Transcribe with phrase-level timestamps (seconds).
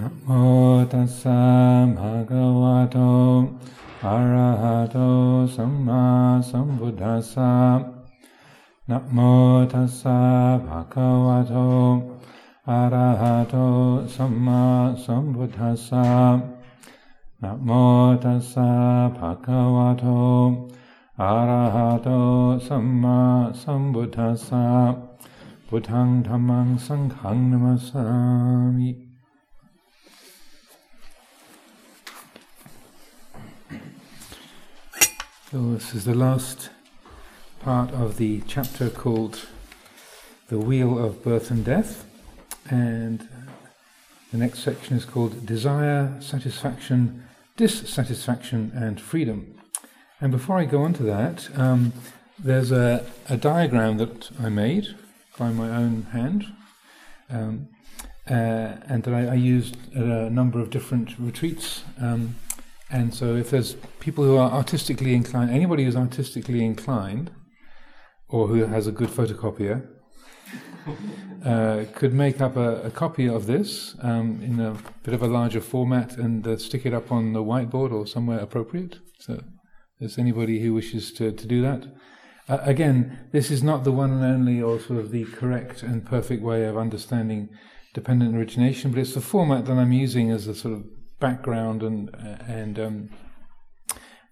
[0.00, 0.28] นะโม
[0.92, 1.42] ตัสสะ
[1.98, 2.98] ภะคะวะโต
[4.04, 4.98] อะระหะโต
[5.56, 6.04] สัมมา
[6.50, 7.54] สัมพุทธัสสะ
[8.90, 9.18] นะโม
[9.72, 10.18] ตัสสะ
[10.66, 11.54] ภะคะวะโต
[12.70, 13.56] อะระหะโต
[14.14, 14.62] สัมมา
[15.04, 16.08] สัมพุทธัสสะ
[17.42, 17.70] นะโม
[18.24, 18.70] ตัสสะ
[19.16, 20.06] ภะคะวะโต
[21.22, 22.08] อะระหะโต
[22.66, 23.20] สัมมา
[23.62, 24.66] สัมพุทธัสสะ
[25.68, 28.04] พุทธังธัมมังสังฆังนัมสสา
[28.78, 29.03] มิ
[35.54, 36.70] So this is the last
[37.60, 39.46] part of the chapter called
[40.48, 42.06] The Wheel of Birth and Death.
[42.68, 43.28] And
[44.32, 47.22] the next section is called Desire, Satisfaction,
[47.56, 49.54] Dissatisfaction, and Freedom.
[50.20, 51.92] And before I go on to that, um,
[52.36, 54.96] there's a, a, diagram that I made
[55.38, 56.46] by my own hand.
[57.30, 57.68] Um,
[58.28, 62.34] uh, and that I, I, used at a number of different retreats um,
[62.94, 67.32] and so, if there's people who are artistically inclined, anybody who's artistically inclined,
[68.28, 69.84] or who has a good photocopier,
[71.44, 75.26] uh, could make up a, a copy of this um, in a bit of a
[75.26, 79.00] larger format and uh, stick it up on the whiteboard or somewhere appropriate.
[79.18, 79.42] So,
[79.98, 81.92] there's anybody who wishes to, to do that.
[82.48, 86.06] Uh, again, this is not the one and only or sort of the correct and
[86.06, 87.48] perfect way of understanding
[87.92, 90.84] dependent origination, but it's the format that I'm using as a sort of
[91.28, 92.00] background and
[92.60, 92.96] and um,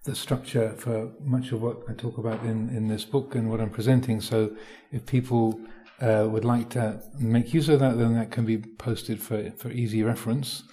[0.03, 3.61] the structure for much of what I talk about in, in this book and what
[3.61, 4.19] I'm presenting.
[4.19, 4.51] So,
[4.91, 5.59] if people
[6.01, 9.71] uh, would like to make use of that, then that can be posted for, for
[9.71, 10.63] easy reference.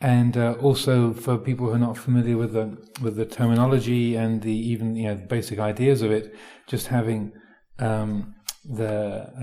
[0.00, 2.66] And uh, also for people who are not familiar with the
[3.02, 6.34] with the terminology and the even you know basic ideas of it,
[6.66, 7.32] just having
[7.78, 8.34] um,
[8.64, 8.94] the,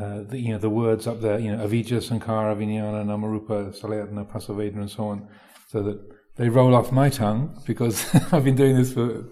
[0.03, 4.25] uh, the, you know the words up there, you know avijja, sankhara, vijnana, namarupa, salayatana,
[4.31, 5.27] phassa, vedana, and so on,
[5.71, 9.25] so that they roll off my tongue because I've been doing this for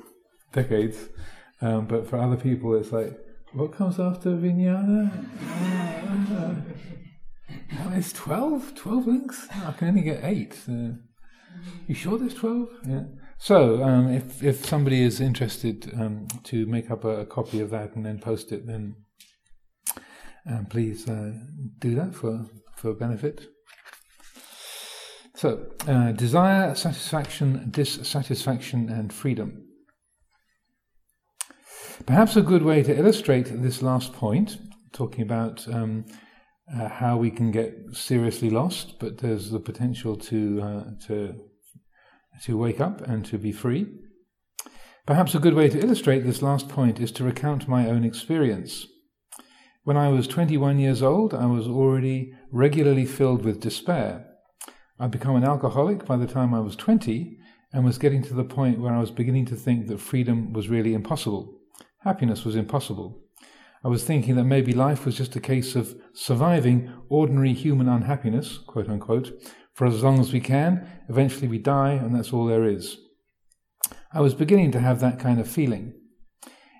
[0.51, 0.97] decades.
[1.61, 3.17] Um, but for other people, it's like,
[3.53, 5.11] what comes after vijnana?
[6.31, 6.55] Uh,
[7.93, 8.75] it's 12?
[8.75, 9.47] 12 links?
[9.65, 10.59] I can only get 8.
[10.67, 10.73] Uh,
[11.87, 12.69] you sure there's 12?
[12.87, 13.03] Yeah.
[13.37, 17.69] So, um, if, if somebody is interested um, to make up a, a, copy of
[17.69, 18.95] that and then post it, then
[20.49, 21.33] um, please uh,
[21.79, 23.47] do that for, for benefit.
[25.45, 29.67] So, uh, desire, satisfaction, dissatisfaction, and freedom.
[32.07, 34.57] Perhaps a good way to illustrate this last point,
[34.91, 36.05] talking about um,
[36.75, 41.35] uh, how we can get seriously lost, but there's the potential to uh, to
[42.45, 43.85] to wake up and to be free.
[45.05, 48.87] Perhaps a good way to illustrate this last point is to recount my own experience.
[49.83, 54.25] When I was 21 years old, I was already regularly filled with despair
[54.97, 57.37] I'd become an alcoholic by the time I was 20
[57.73, 60.69] and was getting to the point where I was beginning to think that freedom was
[60.69, 61.59] really impossible.
[61.99, 63.21] Happiness was impossible.
[63.83, 68.57] I was thinking that maybe life was just a case of surviving ordinary human unhappiness,
[68.57, 69.31] quote unquote,
[69.73, 70.87] for as long as we can.
[71.09, 72.97] Eventually we die, and that's all there is.
[74.13, 75.93] I was beginning to have that kind of feeling.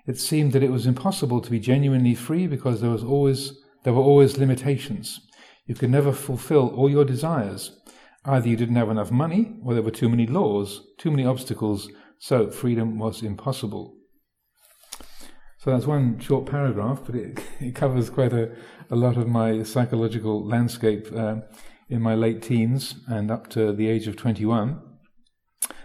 [0.06, 3.52] It seemed that it was impossible to be genuinely free because there was always
[3.84, 5.20] there were always limitations.
[5.66, 7.75] You could never fulfill all your desires.
[8.26, 11.88] Either you didn't have enough money, or there were too many laws, too many obstacles,
[12.18, 13.94] so freedom was impossible.
[15.58, 18.54] So that's one short paragraph, but it, it covers quite a,
[18.90, 21.36] a lot of my psychological landscape uh,
[21.88, 24.82] in my late teens and up to the age of 21.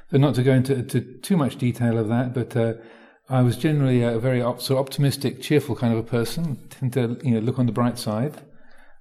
[0.10, 2.74] So, not to go into to too much detail of that, but uh,
[3.30, 6.68] I was generally a very op- so optimistic, cheerful kind of a person.
[6.70, 8.42] Tend to you know look on the bright side.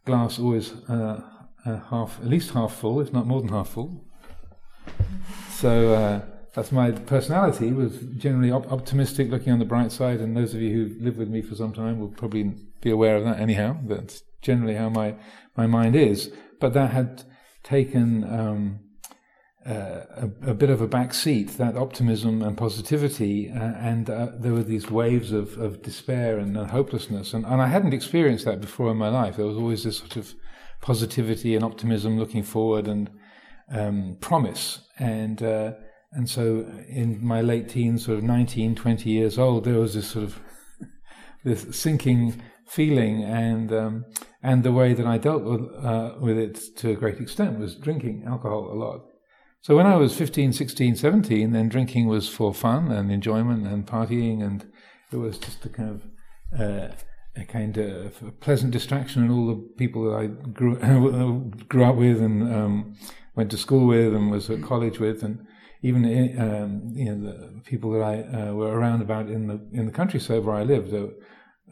[0.06, 1.20] Glass always uh,
[1.64, 4.04] uh, half, at least half full, if not more than half full.
[5.50, 6.20] So uh,
[6.54, 7.72] that's my personality.
[7.72, 10.20] Was generally op- optimistic, looking on the bright side.
[10.20, 13.16] And those of you who lived with me for some time will probably be aware
[13.16, 13.38] of that.
[13.38, 15.16] Anyhow, that's generally how my
[15.56, 16.32] my mind is.
[16.60, 17.24] But that had
[17.62, 18.80] taken um,
[19.66, 24.28] uh, a, a, bit of a back seat, that optimism and positivity, uh, and uh,
[24.38, 28.60] there were these waves of, of despair and hopelessness, and, and I hadn't experienced that
[28.60, 29.36] before in my life.
[29.36, 30.34] There was always this sort of
[30.80, 33.10] positivity and optimism, looking forward and
[33.72, 34.80] um, promise.
[34.98, 35.72] And uh,
[36.12, 40.08] and so in my late teens, sort of 19, 20 years old, there was this
[40.08, 40.40] sort of
[41.44, 44.04] this sinking feeling, and um,
[44.42, 47.76] and the way that I dealt with uh, with it to a great extent was
[47.76, 49.02] drinking alcohol a lot.
[49.62, 53.86] So when I was 15, 16, 17, then drinking was for fun and enjoyment and
[53.86, 54.66] partying, and
[55.12, 56.94] it was just a kind of uh,
[57.36, 60.76] a kind of a pleasant distraction and all the people that I grew
[61.68, 62.96] grew up with and um,
[63.34, 65.46] went to school with and was at college with, and
[65.82, 66.04] even
[66.38, 69.92] um, you know the people that I uh, were around about in the in the
[69.92, 70.90] countryside where I lived.
[70.90, 71.08] There,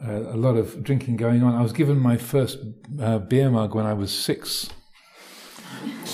[0.01, 1.53] uh, a lot of drinking going on.
[1.55, 2.59] I was given my first
[3.01, 4.69] uh, beer mug when I was six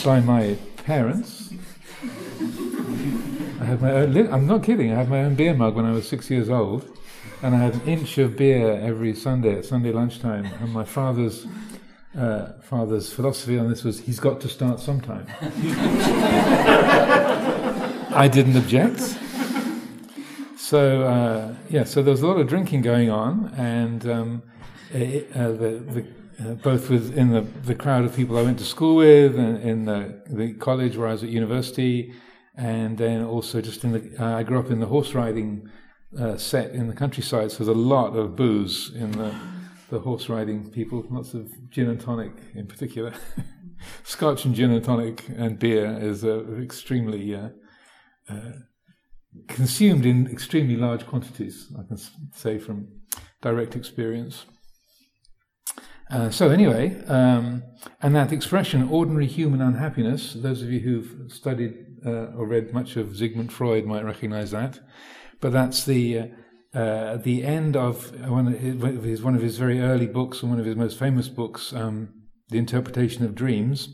[0.03, 1.53] by my parents.
[3.61, 4.13] I had my own.
[4.13, 4.91] Li- I'm not kidding.
[4.91, 6.94] I had my own beer mug when I was six years old,
[7.41, 10.45] and I had an inch of beer every Sunday at Sunday lunchtime.
[10.45, 11.45] And my father's
[12.17, 15.27] uh, father's philosophy on this was he's got to start sometime.
[18.13, 19.17] I didn't object.
[20.57, 24.43] So uh, yeah, so there was a lot of drinking going on, and um,
[24.91, 26.05] it, uh, the, the
[26.39, 29.85] uh, both within the, the crowd of people I went to school with, and in
[29.85, 32.13] the, the college where I was at university,
[32.55, 35.69] and then also just in the uh, I grew up in the horse riding
[36.19, 39.33] uh, set in the countryside, so there's a lot of booze in the
[39.89, 43.13] the horse riding people, lots of gin and tonic in particular.
[44.03, 47.49] Scotch and gin and tonic and beer is uh, extremely uh,
[48.29, 48.51] uh,
[49.47, 51.97] consumed in extremely large quantities, I can
[52.33, 52.87] say from
[53.41, 54.45] direct experience.
[56.09, 57.63] Uh, so, anyway, um,
[58.01, 61.73] and that expression, ordinary human unhappiness, those of you who've studied
[62.05, 64.79] uh, or read much of Sigmund Freud might recognize that.
[65.45, 66.27] But that's the, uh,
[66.73, 68.59] uh the end of one of,
[69.03, 72.09] his, one of his very early books and one of his most famous books, um,
[72.49, 73.89] The Interpretation of Dreams.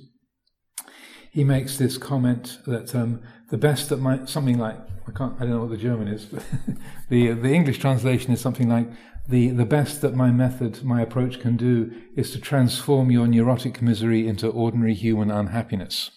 [1.30, 4.78] He makes this comment that um, the best that might, something like
[5.10, 5.36] I can't.
[5.36, 6.24] I don't know what the German is.
[6.24, 6.46] But
[7.10, 8.88] the the English translation is something like
[9.28, 13.82] the the best that my method, my approach can do is to transform your neurotic
[13.82, 16.12] misery into ordinary human unhappiness.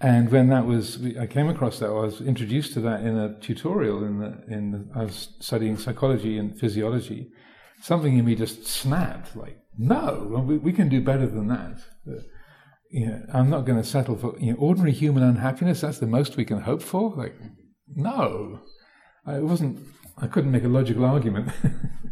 [0.00, 1.88] And when that was, I came across that.
[1.88, 4.02] I was introduced to that in a tutorial.
[4.02, 7.28] In the in the, I was studying psychology and physiology.
[7.82, 9.36] Something in me just snapped.
[9.36, 11.80] Like, no, we, we can do better than that.
[12.90, 15.82] you know, I'm not going to settle for you know, ordinary human unhappiness.
[15.82, 17.14] That's the most we can hope for.
[17.14, 17.34] Like,
[17.94, 18.60] no,
[19.26, 19.86] I wasn't.
[20.16, 21.52] I couldn't make a logical argument,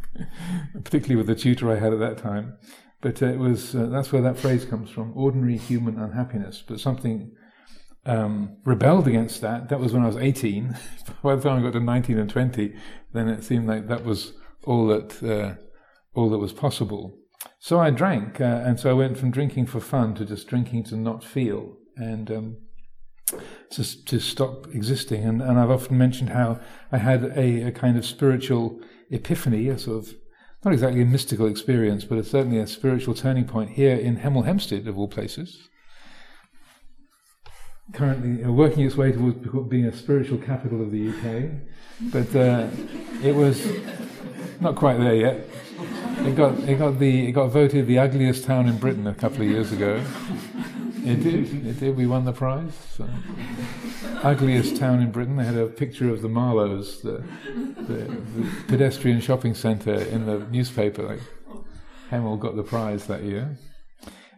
[0.84, 2.58] particularly with the tutor I had at that time.
[3.00, 6.62] But uh, it was uh, that's where that phrase comes from: ordinary human unhappiness.
[6.66, 7.32] But something
[8.06, 9.68] um, rebelled against that.
[9.68, 10.76] That was when I was 18.
[11.22, 12.74] By the time I got to 19 and 20,
[13.12, 14.32] then it seemed like that was
[14.64, 15.62] all that uh,
[16.14, 17.18] all that was possible.
[17.60, 20.84] So I drank, uh, and so I went from drinking for fun to just drinking
[20.84, 21.76] to not feel.
[21.96, 22.56] And um,
[23.70, 25.24] to, to stop existing.
[25.24, 26.60] And, and I've often mentioned how
[26.90, 28.80] I had a, a kind of spiritual
[29.10, 30.14] epiphany, a sort of
[30.64, 34.88] not exactly a mystical experience, but certainly a spiritual turning point here in Hemel Hempstead,
[34.88, 35.68] of all places.
[37.92, 39.38] Currently uh, working its way towards
[39.68, 41.50] being a spiritual capital of the UK,
[42.12, 42.68] but uh,
[43.22, 43.66] it was
[44.60, 45.48] not quite there yet.
[46.26, 49.42] It got it got the it got voted the ugliest town in Britain a couple
[49.42, 50.02] of years ago.
[51.04, 51.66] It did.
[51.66, 51.96] It did.
[51.96, 52.74] We won the prize.
[52.94, 53.08] So.
[54.22, 55.36] Ugliest town in Britain.
[55.36, 57.22] They had a picture of the Marlowes, the,
[57.86, 61.04] the, the pedestrian shopping centre, in the newspaper.
[61.04, 61.20] Like,
[62.10, 63.56] Hemel got the prize that year.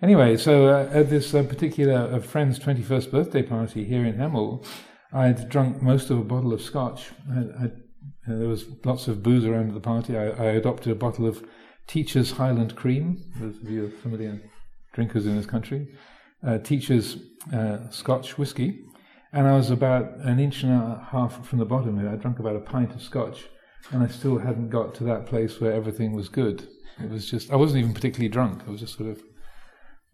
[0.02, 4.64] Anyway, so uh, at this uh, particular uh, friend's 21st birthday party here in Hemel,
[5.12, 7.10] I'd drunk most of a bottle of scotch.
[7.30, 10.16] I, I, uh, there was lots of booze around at the party.
[10.16, 11.44] I, I, adopted a bottle of
[11.86, 13.22] Teacher's Highland Cream.
[13.40, 14.40] Those of you familiar
[14.94, 15.88] drinkers in this country
[16.46, 17.18] uh, teacher's
[17.52, 18.84] uh, Scotch whiskey,
[19.32, 21.98] and I was about an inch and a half from the bottom.
[21.98, 23.44] I drank about a pint of Scotch,
[23.90, 26.68] and I still hadn't got to that place where everything was good.
[27.02, 28.62] It was just I wasn't even particularly drunk.
[28.66, 29.22] I was just sort of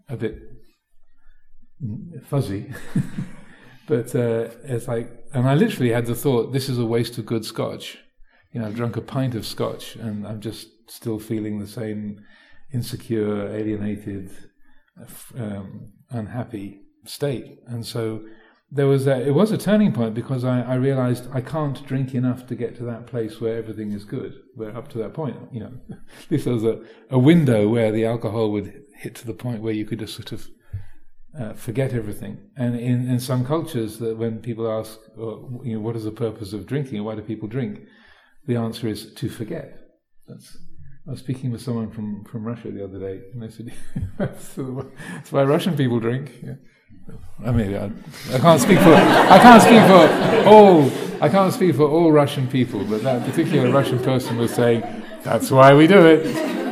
[0.09, 0.43] a bit
[2.25, 2.73] fuzzy.
[3.87, 7.27] but uh, it's like, and I literally had the thought, this is a waste of
[7.27, 7.99] good Scotch.
[8.53, 12.25] You know, I've drunk a pint of Scotch, and I'm just still feeling the same
[12.73, 14.31] insecure, alienated,
[15.37, 17.59] um, unhappy state.
[17.67, 18.25] And so
[18.71, 22.15] there was a, it was a turning point because I, I, realized I can't drink
[22.15, 24.35] enough to get to that place where everything is good.
[24.55, 25.73] Where up to that point, you know,
[26.29, 29.85] this was a, a window where the alcohol would hit to the point where you
[29.85, 30.49] could just sort of
[31.39, 32.39] uh, forget everything.
[32.57, 36.11] And in, in some cultures, that when people ask, well, you know, what is the
[36.11, 37.05] purpose of drinking?
[37.05, 37.81] Why do people drink?
[38.47, 39.79] The answer is to forget.
[40.27, 40.57] That's
[41.07, 43.73] I was speaking with someone from, from Russia the other day, and they said,
[44.19, 46.55] "That's why Russian people drink." Yeah.
[47.45, 47.93] I mean, I,
[48.35, 52.49] I, can't speak for I can't speak for all I can't speak for all Russian
[52.49, 54.83] people, but that particular Russian person was saying,
[55.23, 56.66] "That's why we do it."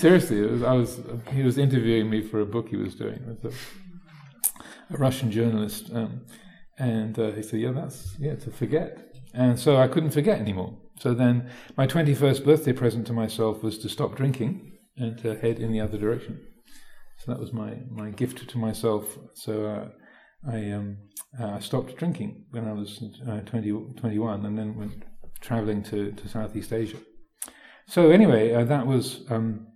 [0.00, 3.16] Seriously, was, I was he was interviewing me for a book he was doing.
[3.16, 6.22] It was a, a Russian journalist, um,
[6.78, 10.78] and uh, he said, "Yeah, that's yeah to forget," and so I couldn't forget anymore.
[10.98, 15.58] So then, my 21st birthday present to myself was to stop drinking and to head
[15.58, 16.40] in the other direction.
[17.18, 19.18] So that was my, my gift to myself.
[19.34, 19.88] So uh,
[20.50, 20.96] I um,
[21.38, 25.04] uh, stopped drinking when I was uh, 20, 21 and then went
[25.40, 26.98] traveling to, to Southeast Asia.
[27.86, 29.66] So anyway, uh, that was um,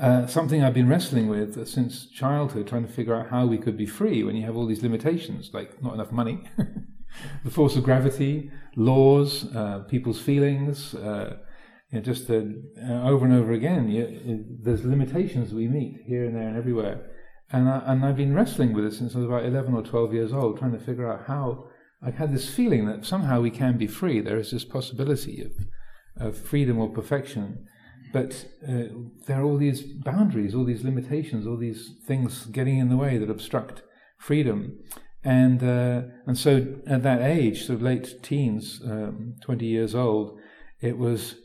[0.00, 3.76] uh, something I've been wrestling with since childhood, trying to figure out how we could
[3.76, 6.42] be free when you have all these limitations, like not enough money,
[7.44, 10.94] the force of gravity, laws, uh, people's feelings.
[10.94, 11.36] Uh,
[11.90, 16.48] you know, just over and over again, you, there's limitations we meet here and there
[16.48, 17.10] and everywhere.
[17.52, 20.14] And, I, and I've been wrestling with it since I was about 11 or 12
[20.14, 21.68] years old, trying to figure out how
[22.02, 24.20] I had this feeling that somehow we can be free.
[24.20, 25.52] There is this possibility of,
[26.16, 27.66] of freedom or perfection.
[28.12, 28.84] But uh,
[29.26, 33.18] there are all these boundaries, all these limitations, all these things getting in the way
[33.18, 33.82] that obstruct
[34.18, 34.78] freedom.
[35.22, 40.38] And, uh, and so at that age, sort of late teens, um, 20 years old,
[40.80, 41.36] it was,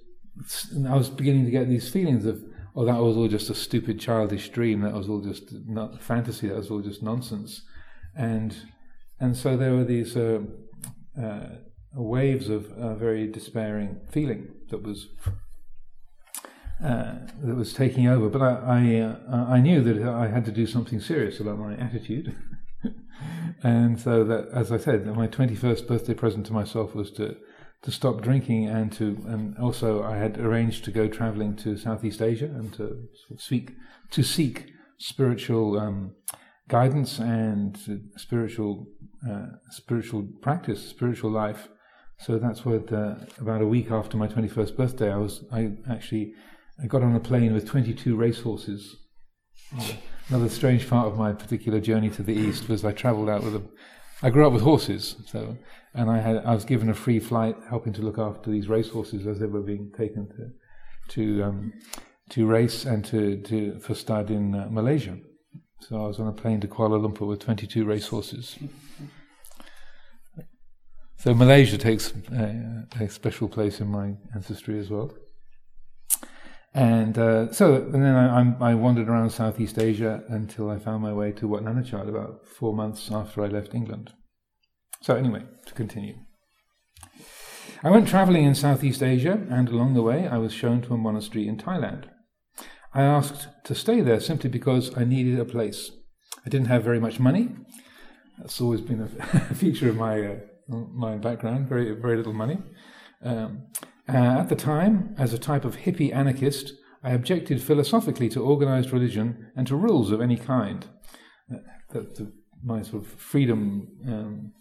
[0.88, 2.42] I was beginning to get these feelings of,
[2.76, 4.82] oh, that was all just a stupid childish dream.
[4.82, 6.48] That was all just not fantasy.
[6.48, 7.62] That was all just nonsense.
[8.16, 8.56] And
[9.20, 10.40] and so there were these uh,
[11.22, 11.48] uh,
[11.94, 15.08] waves of uh, very despairing feeling that was
[16.82, 18.30] that was taking over.
[18.30, 21.76] But I I, uh, I, knew that I had to do something serious about my
[21.76, 22.36] attitude.
[23.64, 27.38] and so that, as I said, my twenty first birthday present to myself was to
[27.84, 32.22] to stop drinking and to and also I had arranged to go traveling to Southeast
[32.22, 33.74] Asia and to seek
[34.12, 36.16] to seek spiritual um,
[36.68, 37.78] guidance and
[38.18, 38.88] spiritual
[39.30, 41.70] uh, spiritual practice, spiritual life.
[42.18, 46.34] So that's what uh, about a week after my 21st birthday, I was I actually
[46.82, 48.98] I got on a plane with 22 racehorses.
[50.30, 53.56] Another strange part of my particular journey to the east was I travelled out with
[53.56, 53.64] a.
[54.22, 55.58] I grew up with horses, so
[55.94, 59.28] and I had I was given a free flight, helping to look after these racehorses
[59.28, 61.74] as they were being taken to to um,
[62.30, 65.18] to race and to, to for stud in uh, Malaysia.
[65.82, 68.58] So I was on a plane to Kuala Lumpur with 22 racehorses.
[71.18, 75.12] So Malaysia takes a, a, special place in my ancestry as well.
[76.76, 81.14] And uh, so, and then I, I, wandered around Southeast Asia until I found my
[81.14, 84.12] way to Wat Nanachat about four months after I left England.
[85.02, 86.16] So, anyway, to continue.
[87.82, 90.98] I went traveling in Southeast Asia, and along the way, I was shown to a
[90.98, 92.10] monastery in Thailand.
[92.94, 95.92] I asked to stay there simply because I needed a place.
[96.46, 97.52] I didn't have very much money.
[98.38, 100.36] That's always been a feature of my uh,
[100.68, 101.70] my background.
[101.70, 102.58] Very very little money.
[103.24, 103.68] Um,
[104.08, 108.92] uh, at the time, as a type of hippie anarchist, I objected philosophically to organized
[108.92, 110.86] religion and to rules of any kind.
[111.52, 111.58] Uh,
[111.92, 112.32] the,
[112.64, 114.54] my sort of freedom, um,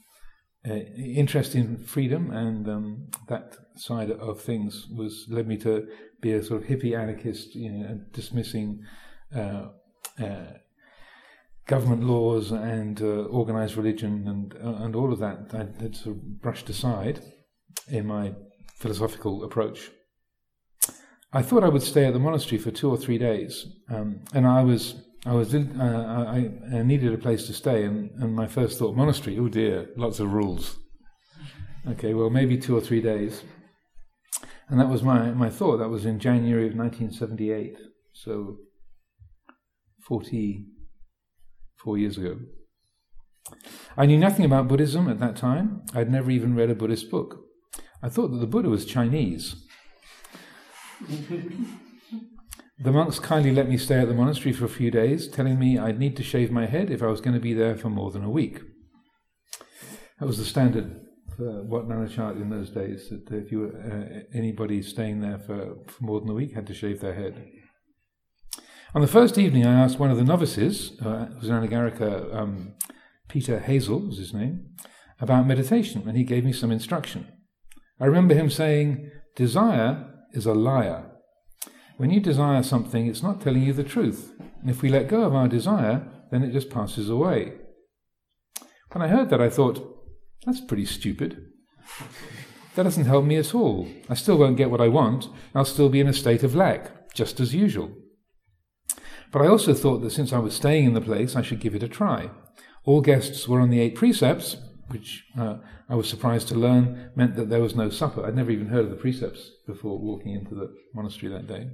[0.68, 5.86] uh, interest in freedom, and um, that side of things was led me to
[6.20, 8.80] be a sort of hippie anarchist, you know, dismissing
[9.34, 9.68] uh,
[10.22, 10.52] uh,
[11.66, 15.50] government laws and uh, organized religion and and all of that.
[15.52, 17.20] I had sort of brushed aside
[17.88, 18.34] in my
[18.75, 19.90] philosophical approach.
[21.33, 24.47] I thought I would stay at the monastery for two or three days, um, and
[24.47, 24.95] I was
[25.26, 28.95] I was uh, I, I, needed a place to stay, and, and my first thought
[28.95, 29.38] monastery.
[29.38, 30.78] Oh dear, lots of rules.
[31.88, 33.43] Okay, well maybe two or three days.
[34.69, 35.78] And that was my, my thought.
[35.78, 37.76] That was in January of 1978,
[38.12, 38.57] so
[40.09, 42.38] 44 years ago.
[43.97, 45.83] I knew nothing about Buddhism at that time.
[45.95, 47.43] I'd never even read a Buddhist book.
[48.04, 49.56] I thought that the Buddha was Chinese.
[52.78, 55.78] the monks kindly let me stay at the monastery for a few days, telling me
[55.78, 58.11] I'd need to shave my head if I was going to be there for more
[58.11, 58.61] than a week.
[60.20, 61.00] That was the standard
[61.40, 65.76] uh, Wat Nanachat in those days that if you were uh, anybody staying there for,
[65.87, 67.42] for, more than a week had to shave their head.
[68.94, 72.34] On the first evening, I asked one of the novices, uh, who was an Anagarika,
[72.37, 72.75] um,
[73.28, 74.75] Peter Hazel was his name,
[75.20, 77.28] about meditation, and he gave me some instruction.
[78.00, 81.10] I remember him saying, Desire is a liar.
[81.96, 84.32] When you desire something, it's not telling you the truth.
[84.60, 87.52] And if we let go of our desire, then it just passes away.
[88.92, 89.90] When I heard that, I thought,
[90.44, 91.46] that's pretty stupid.
[92.74, 93.88] That doesn't help me at all.
[94.08, 95.28] I still won't get what I want.
[95.54, 97.92] I'll still be in a state of lack, just as usual.
[99.30, 101.74] But I also thought that since I was staying in the place, I should give
[101.74, 102.30] it a try.
[102.84, 104.56] All guests were on the eight precepts,
[104.88, 105.57] which uh,
[105.88, 108.25] I was surprised to learn meant that there was no supper.
[108.25, 111.71] I'd never even heard of the precepts before walking into the monastery that day.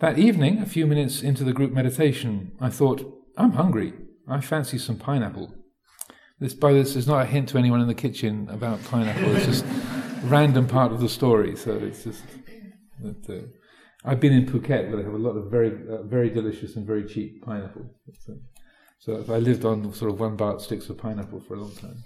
[0.00, 3.02] That evening, a few minutes into the group meditation, I thought,
[3.36, 3.94] I'm hungry.
[4.28, 5.54] I fancy some pineapple.
[6.38, 9.34] This, by this, is not a hint to anyone in the kitchen about pineapple.
[9.34, 9.68] It's just a
[10.24, 11.56] random part of the story.
[11.56, 12.22] So it's just
[13.02, 13.28] that.
[13.28, 13.46] Uh,
[14.04, 16.86] I've been in Phuket where they have a lot of very, uh, very delicious and
[16.86, 17.90] very cheap pineapple.
[18.98, 21.74] So, so I lived on sort of one baht sticks of pineapple for a long
[21.74, 22.04] time.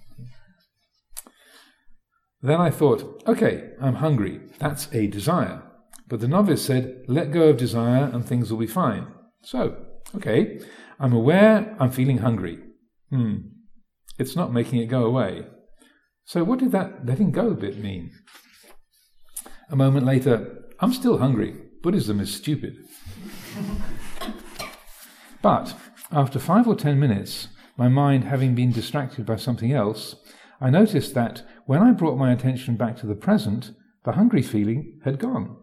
[2.42, 4.40] Then I thought, okay, I'm hungry.
[4.58, 5.62] That's a desire.
[6.08, 9.06] But the novice said, let go of desire and things will be fine.
[9.42, 9.76] So,
[10.16, 10.60] okay,
[10.98, 12.58] I'm aware I'm feeling hungry.
[13.10, 13.36] Hmm.
[14.18, 15.46] It's not making it go away.
[16.24, 18.10] So, what did that letting go bit mean?
[19.70, 21.56] A moment later, I'm still hungry.
[21.82, 22.76] Buddhism is stupid.
[25.42, 25.74] but
[26.12, 30.16] after five or ten minutes, my mind having been distracted by something else,
[30.60, 33.72] I noticed that when I brought my attention back to the present,
[34.04, 35.56] the hungry feeling had gone.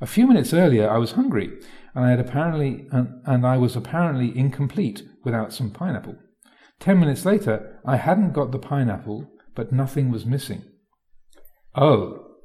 [0.00, 1.58] A few minutes earlier, I was hungry,
[1.94, 6.16] and I had apparently and, and I was apparently incomplete without some pineapple.
[6.78, 10.62] Ten minutes later, I hadn't got the pineapple, but nothing was missing.
[11.74, 12.36] Oh,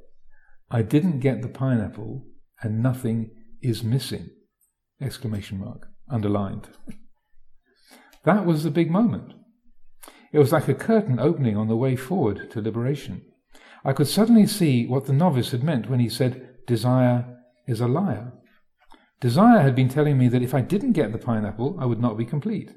[0.69, 2.25] I didn't get the pineapple,
[2.61, 4.29] and nothing is missing!
[5.01, 6.69] Exclamation mark underlined.
[8.25, 9.33] that was the big moment.
[10.31, 13.23] It was like a curtain opening on the way forward to liberation.
[13.83, 17.37] I could suddenly see what the novice had meant when he said, Desire
[17.67, 18.31] is a liar.
[19.19, 22.17] Desire had been telling me that if I didn't get the pineapple, I would not
[22.17, 22.71] be complete.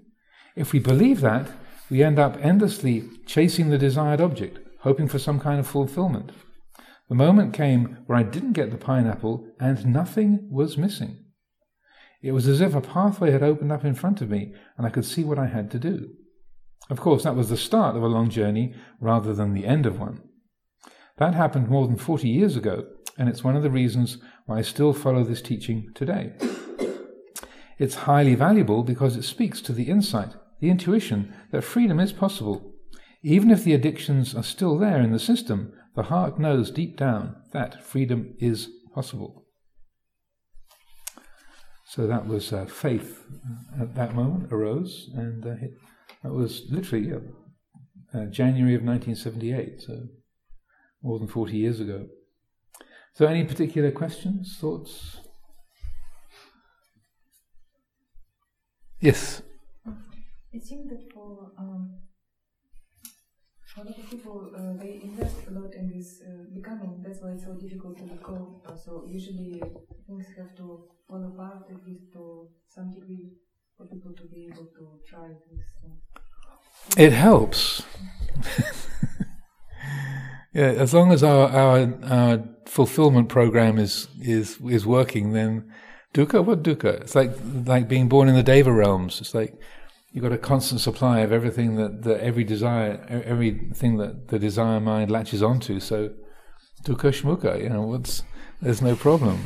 [0.57, 1.51] If we believe that,
[1.91, 6.33] we end up endlessly chasing the desired object, hoping for some kind of fulfillment.
[7.09, 11.24] The moment came where I didn't get the pineapple and nothing was missing.
[12.25, 14.91] It was as if a pathway had opened up in front of me and I
[14.91, 16.09] could see what I had to do.
[16.89, 20.01] Of course, that was the start of a long journey rather than the end of
[20.01, 20.23] one.
[21.19, 22.87] That happened more than 40 years ago,
[23.19, 24.17] and it's one of the reasons
[24.47, 26.33] why I still follow this teaching today.
[27.79, 32.73] It's highly valuable because it speaks to the insight, the intuition that freedom is possible.
[33.23, 37.37] Even if the addictions are still there in the system, the heart knows deep down
[37.53, 39.44] that freedom is possible.
[41.87, 43.25] So that was uh, faith
[43.81, 45.55] at that moment arose, and uh,
[46.23, 50.09] that was literally uh, January of 1978, so
[51.03, 52.07] more than 40 years ago.
[53.13, 55.19] So, any particular questions, thoughts?
[59.01, 59.43] Yes.
[60.53, 61.95] It seems that for um,
[63.77, 67.03] a lot of people, uh, they invest a lot in this uh, becoming.
[67.03, 68.05] That's why it's so difficult to.
[68.67, 69.61] Uh, so usually
[70.07, 73.33] things have to fall apart at least to some degree
[73.77, 75.65] for people to be able to try this.
[76.97, 77.83] It helps.
[80.55, 85.73] yeah, as long as our, our, our fulfillment program is is is working, then
[86.13, 87.01] dukkha, what dukkha?
[87.01, 87.33] It's like
[87.67, 89.21] like being born in the deva realms.
[89.21, 89.59] It's like
[90.15, 94.79] you've got a constant supply of everything that, that every desire, everything that the desire
[94.79, 95.81] mind latches onto.
[95.81, 96.11] So
[96.85, 98.23] dukkha shmukha, you know, what's
[98.63, 99.45] there's no problem.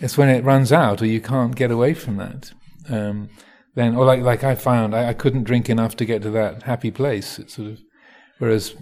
[0.00, 2.52] It's when it runs out or you can't get away from that.
[2.88, 3.28] Um,
[3.74, 6.64] then, or like like I found, I, I, couldn't drink enough to get to that
[6.64, 7.38] happy place.
[7.38, 7.80] It's sort of,
[8.38, 8.74] whereas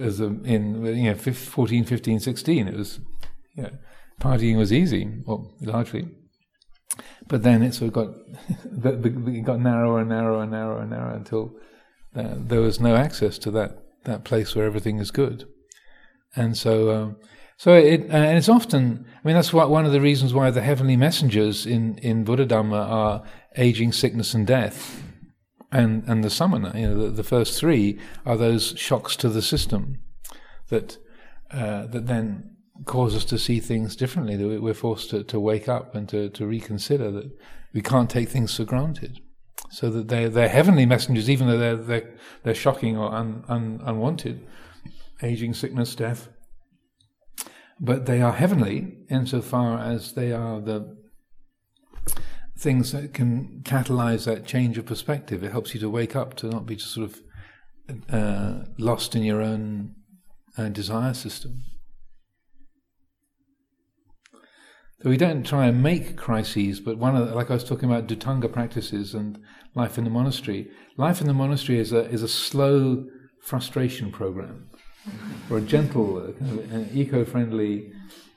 [0.00, 3.00] as a, in you know 14, 15, 16, it was,
[3.54, 3.70] you know,
[4.20, 6.08] partying was easy, well, largely.
[7.30, 8.08] But then it sort of got,
[8.64, 11.54] the, the, it got narrower and narrower and narrower and narrower until
[12.14, 15.46] uh, there was no access to that that place where everything is good.
[16.34, 17.16] And so, um,
[17.56, 20.50] so it, uh, and it's often, I mean, that's what, one of the reasons why
[20.50, 23.22] the heavenly messengers in, in Buddha Dhamma are
[23.56, 25.02] aging, sickness, and death.
[25.72, 29.42] And, and the samana, you know, the, the first three are those shocks to the
[29.42, 30.00] system
[30.68, 30.98] that,
[31.50, 35.68] uh, that then cause us to see things differently, that we're forced to, to wake
[35.68, 37.30] up and to, to reconsider that
[37.72, 39.20] we can't take things for granted.
[39.70, 43.80] So that they're, they're heavenly messengers, even though they're, they're, they're shocking or un, un,
[43.84, 44.46] unwanted.
[45.22, 46.28] Aging, sickness, death
[47.80, 50.96] but they are heavenly insofar as they are the
[52.58, 55.42] things that can catalyze that change of perspective.
[55.42, 57.20] It helps you to wake up, to not be just sort of
[58.12, 59.94] uh, lost in your own
[60.58, 61.62] uh, desire system.
[65.02, 67.90] So we don't try and make crises, but one of the, like I was talking
[67.90, 69.38] about Dhutanga practices and
[69.74, 70.70] life in the monastery.
[70.98, 73.06] Life in the monastery is a is a slow
[73.40, 74.68] frustration program
[75.48, 77.92] or a gentle, uh, kind of an eco-friendly,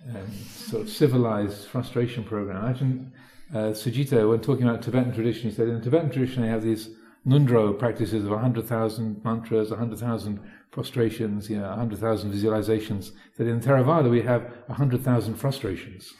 [0.09, 2.63] um, sort of civilized frustration program.
[2.63, 3.13] Imagine
[3.53, 6.63] uh, Sujita, when talking about Tibetan tradition, he said in the Tibetan tradition they have
[6.63, 6.89] these
[7.27, 10.39] ngöndro practices of 100,000 mantras, 100,000
[10.73, 13.11] prostrations, you know, 100,000 visualizations.
[13.37, 16.13] That in Theravada we have 100,000 frustrations.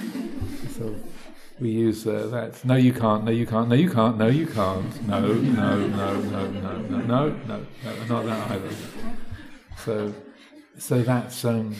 [0.76, 0.96] so
[1.60, 2.64] we use uh, that.
[2.64, 3.24] No, you can't.
[3.24, 3.68] No, you can't.
[3.68, 4.16] No, you can't.
[4.16, 5.06] No, you can't.
[5.06, 8.70] No, no, no, no, no, no, no, no, no, not that either.
[9.84, 10.14] So,
[10.78, 11.76] so that's um,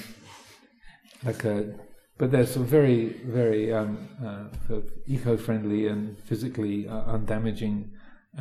[1.25, 1.75] like a.
[2.19, 7.91] but they're of very, very um, uh, eco-friendly and physically uh, undamaging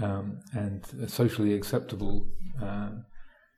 [0.02, 2.28] um, and socially acceptable
[2.62, 2.90] uh,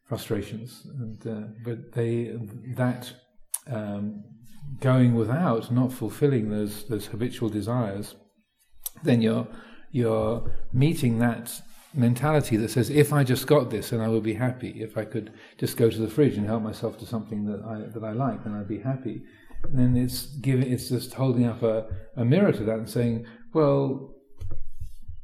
[0.05, 0.85] frustrations.
[0.85, 2.37] And, uh, but they
[2.75, 3.13] that
[3.67, 4.23] um,
[4.79, 8.15] going without, not fulfilling those those habitual desires,
[9.03, 9.47] then you're
[9.91, 11.61] you're meeting that
[11.93, 14.81] mentality that says, if I just got this, then I would be happy.
[14.81, 17.89] If I could just go to the fridge and help myself to something that I
[17.93, 19.23] that I like, then I'd be happy.
[19.63, 21.87] And then it's giving, it's just holding up a,
[22.17, 24.13] a mirror to that and saying, well,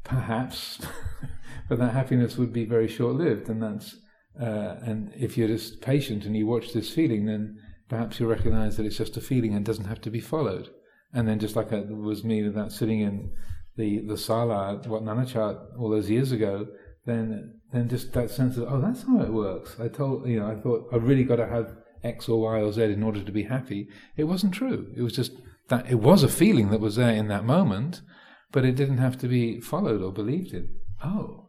[0.03, 0.79] perhaps,
[1.69, 3.97] but that happiness would be very short lived, and that's
[4.39, 7.57] uh, and if you're just patient and you watch this feeling, then
[7.89, 10.69] perhaps you'll recognize that it's just a feeling and doesn't have to be followed.
[11.13, 13.31] And then, just like it was me with that sitting in
[13.75, 16.67] the the sala at Nanachat all those years ago,
[17.05, 19.75] then then just that sense of oh, that's how it works.
[19.79, 22.71] I told you know I thought I really got to have X or Y or
[22.71, 23.87] Z in order to be happy.
[24.15, 24.93] It wasn't true.
[24.95, 25.31] It was just
[25.69, 28.01] that it was a feeling that was there in that moment,
[28.51, 30.69] but it didn't have to be followed or believed in.
[31.03, 31.48] Oh,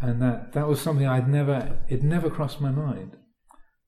[0.00, 3.16] and that that was something I'd never it never crossed my mind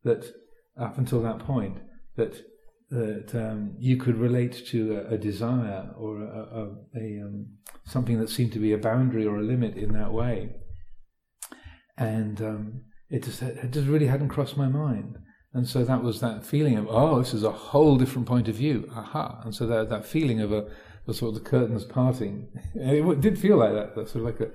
[0.04, 0.32] that
[0.78, 1.78] up until that point
[2.16, 2.42] that
[2.90, 7.46] that um, you could relate to a, a desire or a, a, a um,
[7.86, 10.50] something that seemed to be a boundary or a limit in that way,
[11.96, 15.16] and um, it just it just really hadn't crossed my mind.
[15.54, 18.56] And so that was that feeling of oh, this is a whole different point of
[18.56, 18.90] view.
[18.94, 19.40] Aha!
[19.42, 20.66] And so that that feeling of a,
[21.12, 23.94] sort of the curtains parting, it did feel like that.
[23.94, 24.52] That sort of like a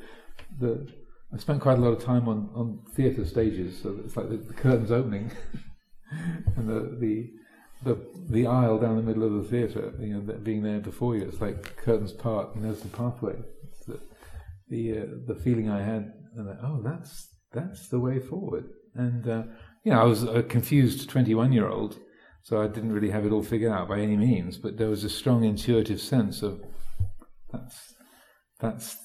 [0.60, 0.88] the
[1.34, 4.38] I spent quite a lot of time on, on theatre stages, so it's like the,
[4.38, 5.32] the curtains opening
[6.56, 7.32] and the, the
[7.84, 7.98] the
[8.30, 11.24] the aisle down the middle of the theatre, you know, being there before you.
[11.24, 13.36] It's like curtains part, and there's the pathway.
[13.70, 14.00] It's the
[14.70, 18.66] the, uh, the feeling I had, that, oh, that's that's the way forward.
[18.96, 19.44] And uh,
[19.84, 22.00] you know, I was a confused 21 year old,
[22.42, 24.58] so I didn't really have it all figured out by any means.
[24.58, 26.62] But there was a strong intuitive sense of
[27.52, 27.94] that's
[28.60, 28.98] that's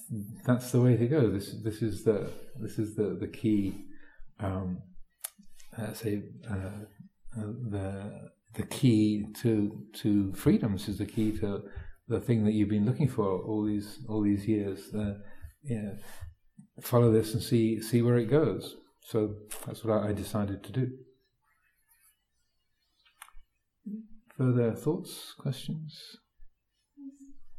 [0.47, 1.31] that's the way to go.
[1.31, 3.85] This this is the this is the the key.
[4.41, 4.83] Um,
[5.79, 6.55] uh, say uh,
[7.39, 11.63] uh, the the key to to freedoms is the key to
[12.09, 14.93] the thing that you've been looking for all these all these years.
[14.95, 15.15] Uh,
[15.63, 15.93] yeah,
[16.81, 18.77] follow this and see see where it goes.
[19.05, 19.35] So
[19.67, 20.91] that's what I, I decided to do.
[24.39, 26.17] Further thoughts, questions?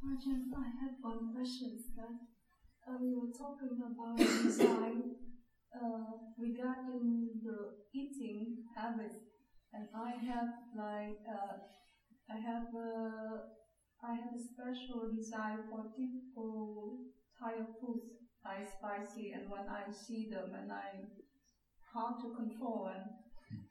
[0.05, 1.79] I have one question.
[1.95, 5.15] That uh, we were talking about design
[5.75, 9.15] uh, regarding the eating habits,
[9.73, 11.55] and I have like uh,
[12.29, 13.47] I have a
[14.03, 16.99] I have a special desire for typical
[17.39, 18.11] Thai foods,
[18.43, 20.99] like spicy, and when I see them, and I
[21.93, 23.63] hard to control, and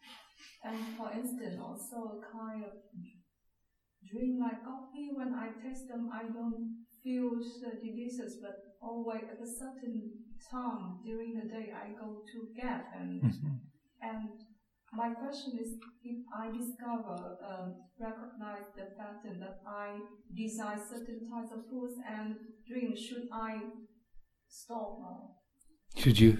[0.64, 2.72] and for instance, also a kind of
[4.10, 7.30] drink my coffee, when I taste them, I don't feel
[7.82, 10.12] delicious, but always at a certain
[10.50, 13.56] time during the day, I go to get and Mm-hmm.
[14.02, 14.28] and
[14.92, 19.98] my question is, if I discover, um, recognize the pattern that I
[20.34, 22.36] desire certain types of foods and
[22.68, 23.60] drink, should I
[24.48, 24.98] stop?
[25.96, 26.36] Should you?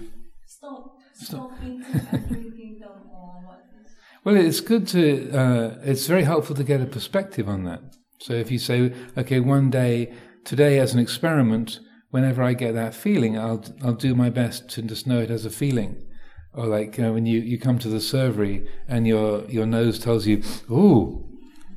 [0.46, 1.26] Stop, Stop.
[1.28, 3.90] stop eating and drinking them or what is?
[4.24, 5.30] Well, it's good to.
[5.32, 7.80] Uh, it's very helpful to get a perspective on that.
[8.20, 10.12] So if you say, okay, one day,
[10.44, 11.80] today as an experiment,
[12.10, 15.44] whenever I get that feeling, I'll I'll do my best to just know it as
[15.44, 16.06] a feeling.
[16.54, 20.26] Or like uh, when you, you come to the servery and your your nose tells
[20.26, 21.28] you, "Ooh,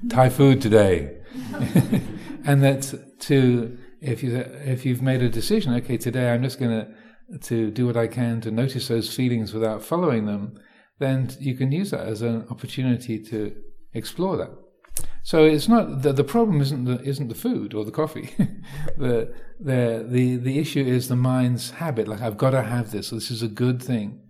[0.09, 1.17] Thai food today,"
[2.45, 6.71] and that to if you if you've made a decision, okay, today I'm just going
[6.79, 6.87] to
[7.39, 10.59] to do what I can to notice those feelings without following them,
[10.99, 13.55] then you can use that as an opportunity to
[13.93, 14.51] explore that.
[15.23, 18.29] So it's not the, the problem isn't the isn't the food or the coffee.
[18.97, 22.07] the the the the issue is the mind's habit.
[22.07, 23.09] Like I've got to have this.
[23.09, 24.21] This is a good thing.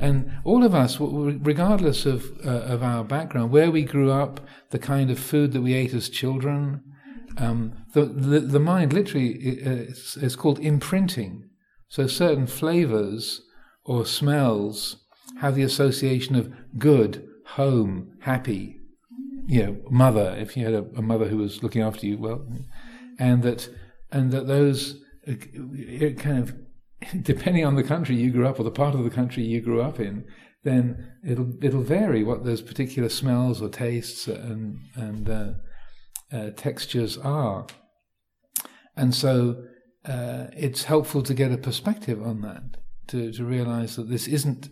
[0.00, 4.78] And all of us, regardless of uh, of our background, where we grew up, the
[4.78, 6.82] kind of food that we ate as children,
[7.36, 11.48] um, the, the the mind literally uh, is, is called imprinting.
[11.88, 13.42] So certain flavors
[13.84, 14.96] or smells
[15.38, 18.80] have the association of good, home, happy,
[19.46, 20.36] you know, mother.
[20.38, 22.46] If you had a, a mother who was looking after you, well,
[23.18, 23.68] and that
[24.10, 26.54] and that those kind of
[27.22, 29.80] depending on the country you grew up or the part of the country you grew
[29.80, 30.24] up in,
[30.64, 35.52] then it'll it'll vary what those particular smells or tastes and and uh,
[36.32, 37.66] uh, textures are,
[38.96, 39.64] and so
[40.04, 44.68] uh, it's helpful to get a perspective on that to to realize that this isn't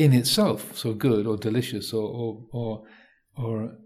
[0.00, 2.82] in itself so good or delicious or or or,
[3.36, 3.76] or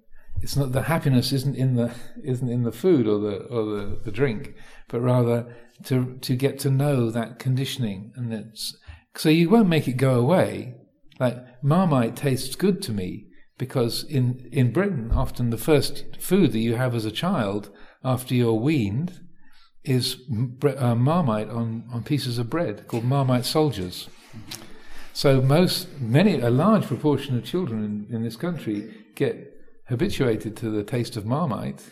[0.40, 1.92] it's not the happiness isn't in the
[2.24, 4.54] isn't in the food or the or the, the drink,
[4.88, 8.76] but rather to to get to know that conditioning and it's
[9.16, 10.74] so you won't make it go away.
[11.18, 13.26] Like Marmite tastes good to me
[13.58, 17.70] because in in Britain often the first food that you have as a child
[18.04, 19.20] after you're weaned
[19.84, 20.16] is
[20.64, 24.08] uh, Marmite on, on pieces of bread called Marmite soldiers.
[25.14, 30.70] So most many a large proportion of children in, in this country get habituated to
[30.70, 31.88] the taste of Marmite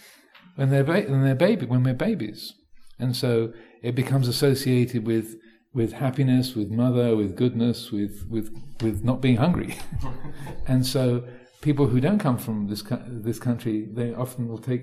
[0.57, 2.53] when they're ba- when they're baby when we're babies,
[2.99, 5.37] and so it becomes associated with
[5.73, 8.51] with happiness, with mother, with goodness, with with
[8.83, 9.79] with not being hungry,
[10.67, 11.23] and so
[11.61, 14.83] people who don't come from this this country they often will take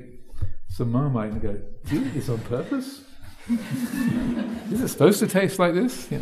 [0.70, 3.04] some Marmite and go, "Do this on purpose?"
[4.72, 6.08] Is it supposed to taste like this?
[6.12, 6.22] Yeah.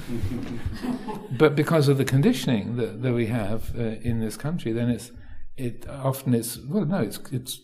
[1.31, 5.11] but because of the conditioning that, that we have uh, in this country, then it's
[5.57, 7.61] it often it's well no it's it's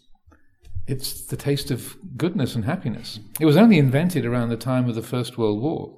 [0.87, 3.19] it's the taste of goodness and happiness.
[3.39, 5.97] It was only invented around the time of the First World War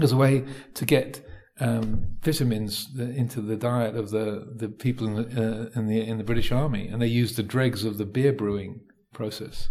[0.00, 1.26] as a way to get
[1.60, 6.18] um, vitamins into the diet of the, the people in the, uh, in the in
[6.18, 8.80] the British Army, and they used the dregs of the beer brewing
[9.12, 9.68] process,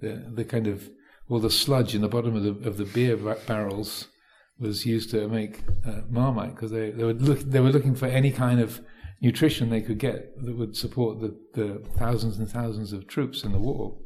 [0.00, 0.90] the the kind of
[1.28, 4.08] all the sludge in the bottom of the of the beer barrels
[4.58, 8.06] was used to make uh, marmite because they they were look, they were looking for
[8.06, 8.80] any kind of
[9.20, 13.52] nutrition they could get that would support the, the thousands and thousands of troops in
[13.52, 13.96] the war.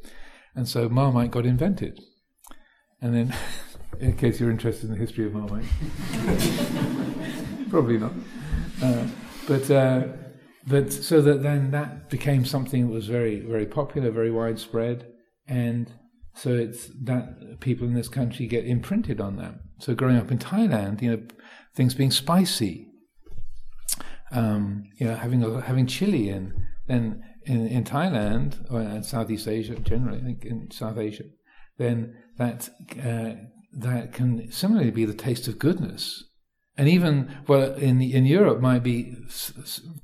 [0.55, 2.01] And so Marmite got invented.
[3.01, 3.37] And then,
[4.01, 5.65] in case you're interested in the history of Marmite,
[7.71, 8.13] probably not.
[8.83, 9.07] Uh,
[9.47, 10.07] but uh,
[10.67, 15.07] but so that then that became something that was very very popular, very widespread,
[15.49, 15.93] and
[16.35, 19.55] so it's that people in this country get imprinted on that.
[19.79, 21.23] So growing up in Thailand, you know,
[21.75, 22.91] things being spicy
[24.31, 26.67] um, you know, having a, having chili in.
[26.87, 31.25] Then in, in Thailand or in Southeast Asia generally, I think in South Asia,
[31.79, 32.69] then that
[33.03, 33.33] uh,
[33.73, 36.25] that can similarly be the taste of goodness,
[36.77, 39.15] and even well in in Europe might be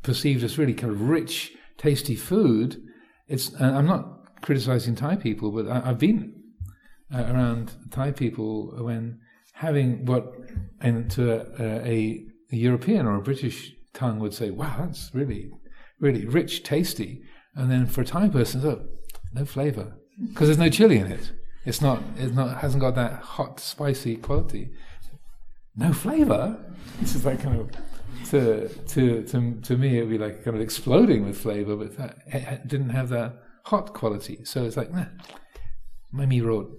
[0.02, 2.80] perceived as really kind of rich, tasty food.
[3.28, 4.15] It's I'm not
[4.46, 6.32] criticizing Thai people, but I, have been
[7.12, 9.18] uh, around Thai people when
[9.54, 10.32] having what
[10.80, 15.50] and to a, a, a European or a British tongue would say, wow, that's really,
[15.98, 17.22] really rich, tasty.
[17.56, 18.87] And then for a Thai person, oh,
[19.35, 19.96] no flavor
[20.28, 21.32] because there's no chili in it.
[21.64, 24.70] It's not, it's not, hasn't got that hot, spicy quality.
[25.74, 26.56] No flavor.
[27.00, 27.70] This is like kind of,
[28.30, 31.96] to, to, to, to me, it would be like kind of exploding with flavor, but
[31.96, 34.44] that, it didn't have that hot quality.
[34.44, 35.07] So it's like, nah,
[36.14, 36.70] mami wrote,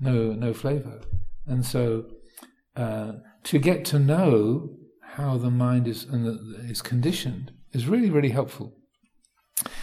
[0.00, 1.00] no, no flavor.
[1.46, 2.06] And so,
[2.74, 3.12] uh,
[3.44, 6.04] to get to know how the mind is
[6.68, 8.74] is conditioned is really really helpful.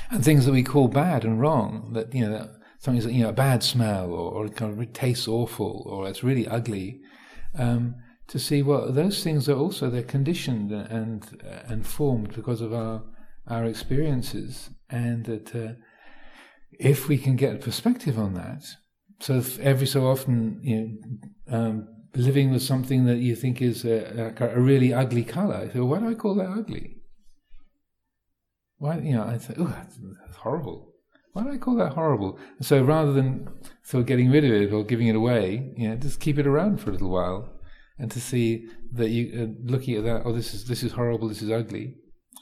[0.10, 3.30] And things that we call bad and wrong, that you know, that something's you know
[3.30, 7.00] a bad smell or, or it kind of tastes awful or it's really ugly.
[7.58, 7.96] Um,
[8.28, 11.26] to see well, those things are also they're conditioned and
[11.70, 13.04] and formed because of our
[13.48, 15.74] our experiences, and that uh,
[16.82, 18.64] if we can get a perspective on that,
[19.20, 21.58] so every so often you know.
[21.58, 25.56] Um, living with something that you think is a, a, a really ugly color.
[25.56, 26.98] I say, why do I call that ugly?
[28.78, 30.94] Why, you know, I say, oh, that's, that's, horrible.
[31.34, 32.40] Why do I call that horrible?
[32.62, 33.48] So rather than
[33.94, 36.82] of getting rid of it or giving it away, you know, just keep it around
[36.82, 37.50] for a little while,
[37.98, 41.30] and to see that you uh, looking at that, oh, this is this is horrible,
[41.30, 41.96] this is ugly,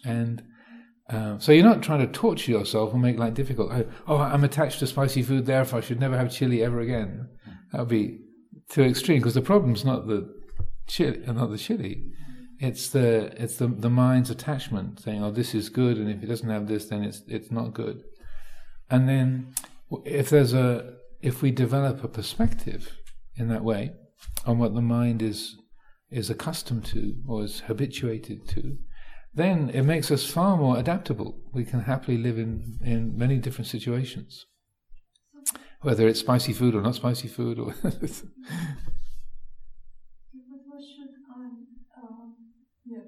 [0.05, 0.41] and
[1.09, 3.71] uh, so you're not trying to torture yourself and make life difficult.
[3.71, 7.27] Oh, oh, I'm attached to spicy food, therefore I should never have chili ever again.
[7.71, 8.19] That would be
[8.69, 10.31] too extreme because the problem's not the
[10.87, 12.03] chili, not the chili.
[12.59, 16.27] It's the it's the the mind's attachment saying, "Oh, this is good," and if it
[16.27, 18.03] doesn't have this, then it's it's not good.
[18.89, 19.53] And then,
[20.05, 22.97] if there's a if we develop a perspective
[23.35, 23.93] in that way
[24.45, 25.55] on what the mind is
[26.11, 28.77] is accustomed to or is habituated to,
[29.33, 31.39] then it makes us far more adaptable.
[31.53, 34.45] We can happily live in, in many different situations
[35.81, 37.73] whether it's spicy food or not spicy food or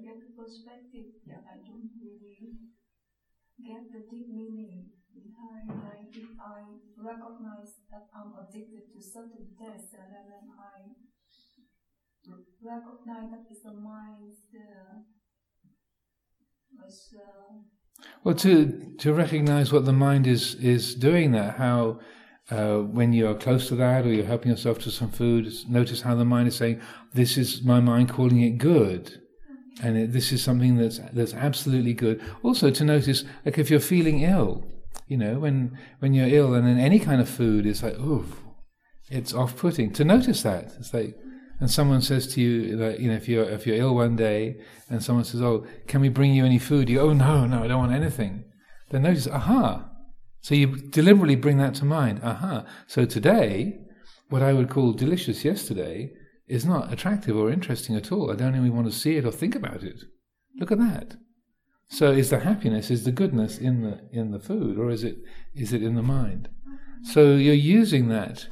[0.02, 1.40] get the perspective yeah.
[1.52, 2.58] I don't really
[3.64, 6.60] get the deep meaning behind like if I
[6.98, 10.92] recognize that I'm addicted to certain tests and then I
[12.62, 15.00] recognize that it's the mind's uh, uh,
[18.24, 21.98] well to to recognize what the mind is is doing there how
[22.50, 26.14] uh, when you're close to that or you're helping yourself to some food, notice how
[26.14, 26.80] the mind is saying,
[27.14, 29.20] "This is my mind calling it good."
[29.82, 32.20] And it, this is something that's that's absolutely good.
[32.42, 34.64] Also, to notice, like if you're feeling ill,
[35.12, 38.24] You know, when when you're ill and then any kind of food is like, ooh,
[39.10, 39.92] it's off-putting.
[39.94, 41.16] To notice that it's like,
[41.62, 44.56] and someone says to you that you know if you're if you're ill one day
[44.90, 46.90] and someone says, oh, can we bring you any food?
[46.90, 48.42] You go, oh no, no, I don't want anything.
[48.90, 49.88] Then notice, aha.
[50.40, 52.20] So you deliberately bring that to mind.
[52.24, 52.64] Aha.
[52.88, 53.78] So today,
[54.28, 56.10] what I would call delicious yesterday
[56.48, 58.32] is not attractive or interesting at all.
[58.32, 60.02] I don't even want to see it or think about it.
[60.58, 61.14] Look at that.
[61.86, 65.18] So is the happiness, is the goodness in the in the food, or is it
[65.54, 66.48] is it in the mind?
[67.04, 68.48] So you're using that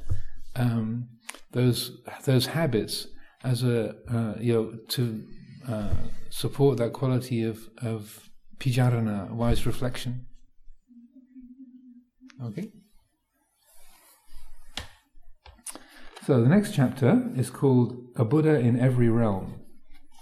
[0.55, 1.09] um,
[1.53, 3.07] those those habits
[3.43, 5.25] as a uh, you know to
[5.69, 5.95] uh,
[6.31, 10.27] support that quality of of pijarana, wise reflection.
[12.43, 12.71] Okay.
[16.27, 19.63] So the next chapter is called A Buddha in Every Realm,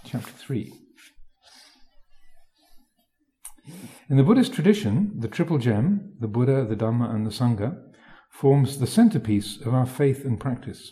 [0.05, 0.73] chapter 3.
[4.09, 7.77] In the Buddhist tradition, the triple gem, the Buddha, the Dhamma, and the Sangha,
[8.31, 10.91] forms the centerpiece of our faith and practice.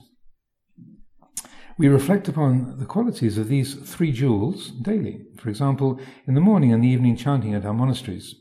[1.80, 5.22] We reflect upon the qualities of these three jewels daily.
[5.38, 8.34] For example, in the morning and the evening chanting at our monasteries.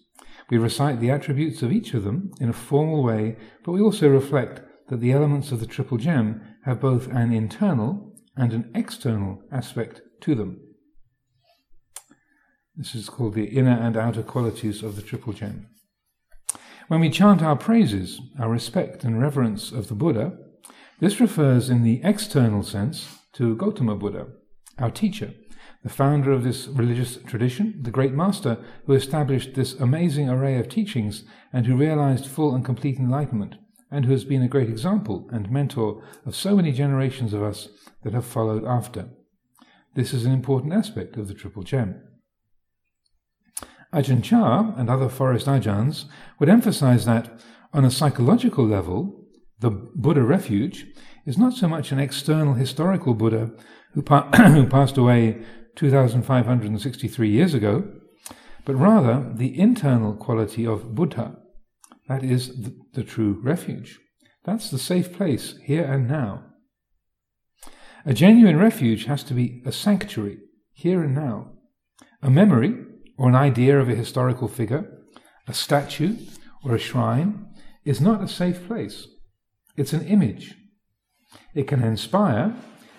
[0.49, 4.09] We recite the attributes of each of them in a formal way, but we also
[4.09, 9.43] reflect that the elements of the triple gem have both an internal and an external
[9.53, 10.59] aspect to them.
[12.75, 15.67] This is called the inner and outer qualities of the triple gem.
[16.89, 20.39] When we chant our praises, our respect and reverence of the Buddha,
[21.01, 24.29] this refers in the external sense to Gautama Buddha,
[24.79, 25.35] our teacher,
[25.83, 30.71] the founder of this religious tradition, the great master who established this amazing array of
[30.71, 33.57] teachings and who realized full and complete enlightenment,
[33.91, 37.69] and who has been a great example and mentor of so many generations of us
[38.05, 39.11] that have followed after.
[39.95, 42.03] This is an important aspect of the Triple Gem.
[43.93, 46.07] Ajahn Chah and other forest ajahns
[46.39, 47.39] would emphasize that,
[47.75, 49.27] on a psychological level,
[49.61, 50.87] the Buddha refuge
[51.27, 53.51] is not so much an external historical Buddha
[53.93, 55.43] who, pa- who passed away
[55.75, 57.85] 2,563 years ago,
[58.65, 61.37] but rather the internal quality of Buddha,
[62.09, 63.99] that is the, the true refuge.
[64.45, 66.45] That's the safe place here and now.
[68.05, 70.39] A genuine refuge has to be a sanctuary
[70.73, 71.53] here and now,
[72.23, 72.77] a memory
[73.19, 75.03] or an idea of a historical figure,
[75.49, 76.17] a statue
[76.65, 77.47] or a shrine
[77.85, 79.09] is not a safe place.
[79.77, 80.55] It's an image.
[81.57, 82.55] It can inspire,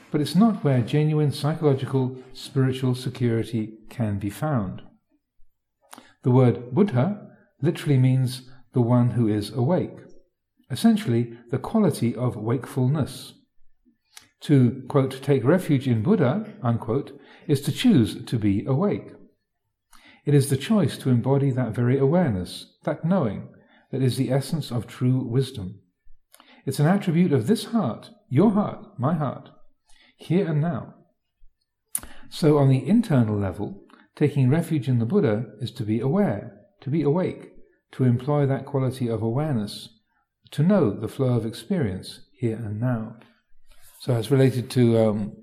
[0.09, 4.81] but it's not where genuine psychological, spiritual security can be found.
[6.23, 9.99] The word Buddha literally means the one who is awake,
[10.71, 13.33] essentially, the quality of wakefulness.
[14.41, 17.11] To, quote, take refuge in Buddha, unquote,
[17.47, 19.11] is to choose to be awake.
[20.25, 23.49] It is the choice to embody that very awareness, that knowing,
[23.91, 25.79] that is the essence of true wisdom.
[26.65, 29.49] It's an attribute of this heart, your heart, my heart,
[30.17, 30.93] here and now.
[32.29, 33.83] So, on the internal level,
[34.15, 37.51] taking refuge in the Buddha is to be aware, to be awake,
[37.91, 39.89] to employ that quality of awareness,
[40.51, 43.15] to know the flow of experience here and now.
[43.99, 45.33] So, as related to um,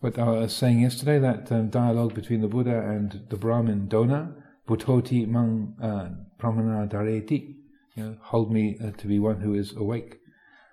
[0.00, 4.34] what I was saying yesterday, that um, dialogue between the Buddha and the Brahmin Dona,
[4.68, 7.54] Buddhoti mang uh, brahmana dhareti,
[7.96, 10.16] you know, hold me uh, to be one who is awake.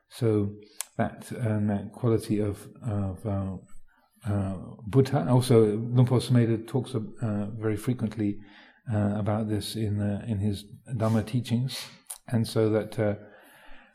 [0.09, 0.51] So
[0.97, 3.55] that um, that quality of, of uh,
[4.31, 4.55] uh,
[4.87, 5.27] Buddha.
[5.29, 8.37] Also, Luang Por Sumedho talks uh, very frequently
[8.93, 11.85] uh, about this in uh, in his Dhamma teachings,
[12.27, 12.99] and so that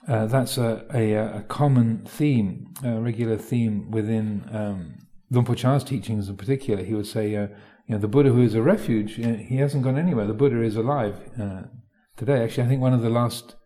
[0.08, 4.94] uh, that's a, a, a, common theme, a regular theme within um,
[5.30, 7.48] Luang Por Chah's teachings in particular, he would say, uh,
[7.86, 10.26] you know, the Buddha who is a refuge, he hasn't gone anywhere.
[10.26, 11.62] The Buddha is alive uh,
[12.16, 12.42] today.
[12.42, 13.56] Actually, I think one of the last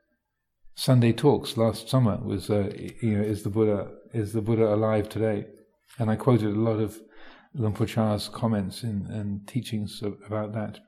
[0.74, 5.08] Sunday talks last summer was, uh, you know, is the Buddha is the Buddha alive
[5.08, 5.46] today?
[5.98, 7.00] And I quoted a lot of
[7.54, 10.80] Luang Por Chah's comments and, and teachings about that.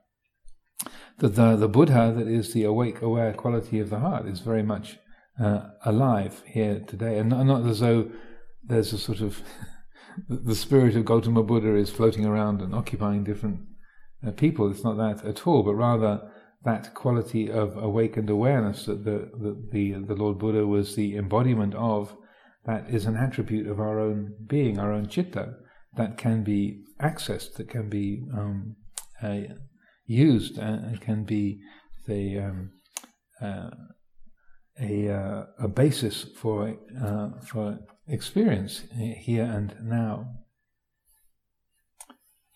[1.18, 4.64] That the, the Buddha, that is the awake, aware quality of the heart, is very
[4.64, 4.98] much
[5.40, 8.10] uh, alive here today, and not, not as though
[8.64, 9.40] there's a sort of
[10.28, 13.60] the spirit of Gautama Buddha is floating around and occupying different
[14.26, 14.70] uh, people.
[14.70, 16.28] It's not that at all, but rather
[16.66, 21.76] that quality of awakened awareness that the, the, the, the Lord Buddha was the embodiment
[21.76, 22.16] of,
[22.64, 25.54] that is an attribute of our own being, our own chitta,
[25.96, 28.74] that can be accessed, that can be um,
[29.22, 29.42] uh,
[30.06, 31.60] used, and can be
[32.08, 32.72] the um,
[33.40, 33.70] uh,
[34.80, 40.26] a, uh, a basis for uh, for experience here and now.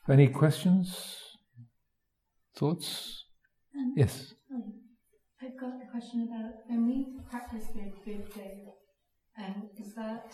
[0.09, 1.17] Any questions?
[2.57, 3.30] Thoughts?
[3.77, 4.35] Um, yes.
[5.43, 8.51] I've got a question about when we practice with Buddha,
[9.39, 10.33] um, is that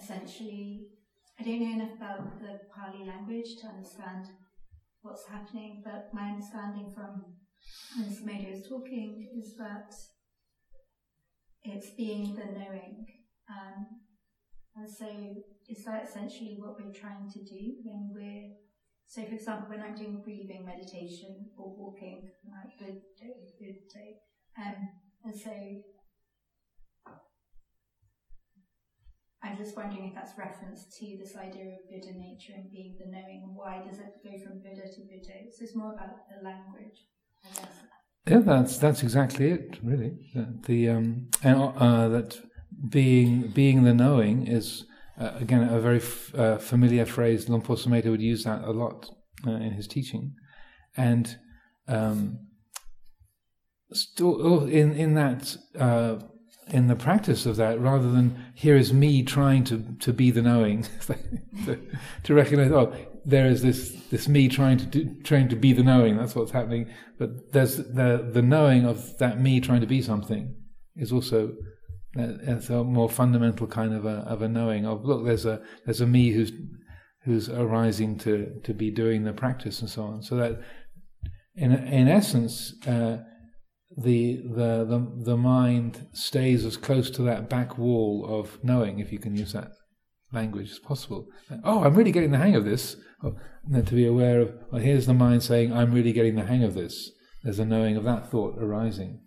[0.00, 0.86] essentially,
[1.38, 4.26] I don't know enough about the Pali language to understand
[5.02, 7.24] what's happening, but my understanding from
[7.96, 9.94] when Samadhi was talking is that
[11.62, 13.06] it's being the knowing.
[13.50, 13.86] Um,
[14.76, 15.06] and so
[15.68, 18.50] is that essentially what we're trying to do when we're
[19.14, 22.18] so for example when I'm doing breathing meditation or walking
[22.50, 22.72] like
[23.58, 24.18] good day.
[24.58, 24.88] Um,
[25.24, 25.50] and so
[29.42, 33.06] I'm just wondering if that's reference to this idea of Buddha nature and being the
[33.06, 35.34] knowing why does it go from Buddha to Buddha?
[35.50, 36.98] So it's more about the language,
[37.44, 37.76] I guess.
[38.26, 40.12] Yeah, that's that's exactly it, really.
[40.66, 42.40] The um, and uh, that
[42.88, 44.84] being being the knowing is
[45.18, 47.48] uh, again a very f- uh, familiar phrase.
[47.48, 49.10] Luang Por Sumedho would use that a lot
[49.46, 50.34] uh, in his teaching,
[50.96, 51.36] and
[51.88, 52.38] um,
[54.20, 56.16] oh, in in that uh,
[56.68, 60.42] in the practice of that, rather than here is me trying to to be the
[60.42, 60.86] knowing,
[61.64, 61.78] to,
[62.24, 62.94] to recognize oh
[63.24, 66.16] there is this this me trying to do, trying to be the knowing.
[66.16, 66.92] That's what's happening.
[67.18, 70.54] But there's the the knowing of that me trying to be something
[70.96, 71.52] is also
[72.16, 75.24] it's a more fundamental kind of a of a knowing of look.
[75.24, 76.52] There's a there's a me who's
[77.24, 80.22] who's arising to to be doing the practice and so on.
[80.22, 80.60] So that
[81.54, 82.74] in in essence.
[82.86, 83.18] Uh,
[83.96, 89.12] the, the the the mind stays as close to that back wall of knowing, if
[89.12, 89.70] you can use that
[90.32, 91.26] language as possible.
[91.62, 92.96] Oh, I'm really getting the hang of this.
[93.22, 93.36] Oh,
[93.72, 96.74] to be aware of, well, here's the mind saying, I'm really getting the hang of
[96.74, 97.10] this.
[97.42, 99.20] There's a knowing of that thought arising.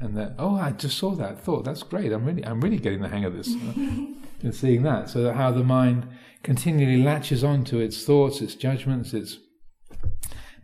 [0.00, 1.64] And that, oh, I just saw that thought.
[1.64, 2.12] That's great.
[2.12, 3.48] I'm really, I'm really getting the hang of this.
[4.42, 5.10] and seeing that.
[5.10, 6.08] So that how the mind
[6.42, 9.38] continually latches on to its thoughts, its judgments, its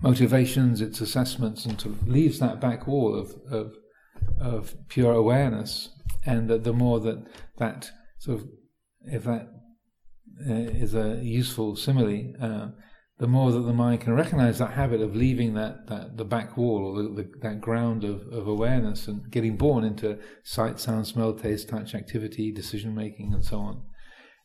[0.00, 3.74] motivations, its assessments, and to leaves that back wall of, of,
[4.40, 5.90] of pure awareness.
[6.24, 7.26] And that the more that
[7.58, 8.48] that sort of,
[9.02, 9.48] if that
[10.48, 12.68] uh, is a useful simile, uh,
[13.24, 16.58] the more that the mind can recognize that habit of leaving that, that the back
[16.58, 21.06] wall or the, the, that ground of, of awareness and getting born into sight, sound,
[21.06, 23.80] smell, taste, touch, activity, decision making, and so on,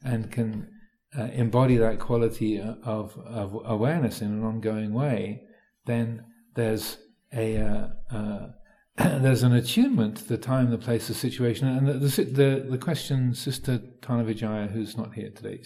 [0.02, 0.70] and can
[1.18, 5.42] uh, embody that quality of, of awareness in an ongoing way,
[5.86, 6.24] then
[6.56, 7.00] there's
[7.34, 8.48] a uh, uh,
[9.22, 11.68] there's an attunement to the time, the place, the situation.
[11.68, 15.62] And the, the, the, the question Sister Tana Vijaya, who's not here today,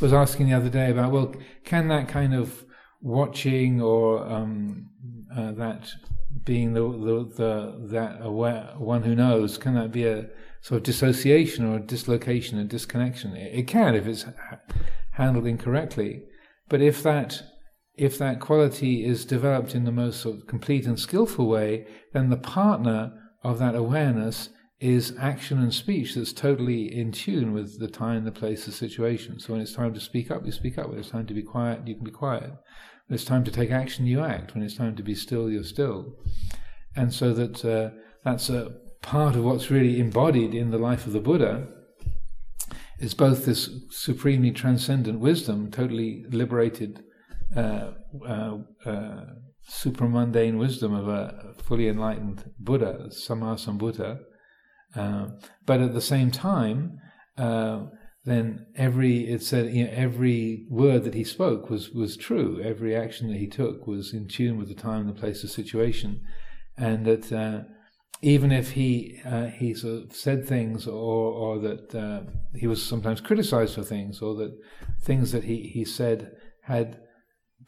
[0.00, 1.34] was asking the other day about, well,
[1.64, 2.64] can that kind of
[3.02, 4.88] watching or um,
[5.36, 5.90] uh, that
[6.44, 10.26] being the, the, the, that aware, one who knows, can that be a
[10.62, 13.36] sort of dissociation or a dislocation, a disconnection?
[13.36, 14.24] It, it can if it's
[15.12, 16.22] handled incorrectly.
[16.70, 17.42] But if that
[17.98, 22.30] if that quality is developed in the most sort of complete and skillful way, then
[22.30, 27.88] the partner of that awareness is action and speech that's totally in tune with the
[27.88, 29.40] time, the place, the situation.
[29.40, 30.88] So when it's time to speak up, you speak up.
[30.88, 32.50] When it's time to be quiet, you can be quiet.
[33.08, 34.54] When it's time to take action, you act.
[34.54, 36.14] When it's time to be still, you're still.
[36.94, 37.90] And so that uh,
[38.24, 41.66] that's a part of what's really embodied in the life of the Buddha
[43.00, 47.02] is both this supremely transcendent wisdom, totally liberated
[47.56, 47.92] uh,
[48.26, 49.24] uh, uh,
[49.68, 54.20] supramundane wisdom of a fully enlightened Buddha, Sammasambuddha.
[54.94, 55.28] Uh,
[55.66, 56.98] but at the same time,
[57.36, 57.84] uh,
[58.24, 62.60] then every it said you know, every word that he spoke was was true.
[62.62, 66.20] Every action that he took was in tune with the time, the place, the situation,
[66.76, 67.62] and that uh,
[68.20, 72.20] even if he uh, he sort of said things or or that uh,
[72.54, 74.52] he was sometimes criticized for things or that
[75.02, 76.32] things that he he said
[76.62, 77.00] had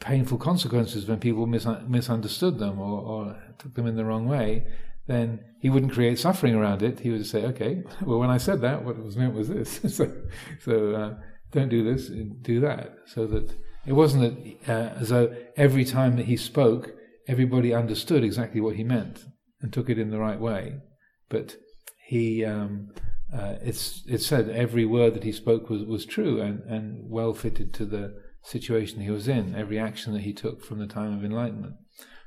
[0.00, 4.66] painful consequences when people mis- misunderstood them or, or, took them in the wrong way,
[5.06, 7.00] then he wouldn't create suffering around it.
[7.00, 9.80] He would say, okay, well, when I said that, what was meant was this.
[9.96, 10.10] so,
[10.60, 11.14] so uh,
[11.52, 12.08] don't do this,
[12.42, 12.96] do that.
[13.06, 13.54] So that
[13.86, 16.92] it wasn't that, uh, as though every time that he spoke,
[17.28, 19.24] everybody understood exactly what he meant
[19.60, 20.76] and took it in the right way.
[21.28, 21.56] But
[22.06, 22.90] he, um,
[23.32, 27.34] uh, it's, it said every word that he spoke was, was true and, and well
[27.34, 31.16] fitted to the situation he was in, every action that he took from the time
[31.16, 31.74] of enlightenment.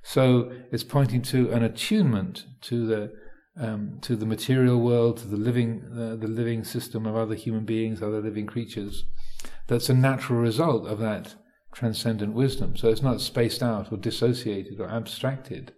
[0.04, 3.14] So it's pointing to an attunement to the
[3.56, 7.66] um, to the material world, to the living uh, the living system of other human
[7.66, 9.06] beings, other living creatures.
[9.68, 11.36] That's a natural result of that
[11.74, 12.76] transcendent wisdom.
[12.76, 15.74] So it's not spaced out or dissociated or abstracted,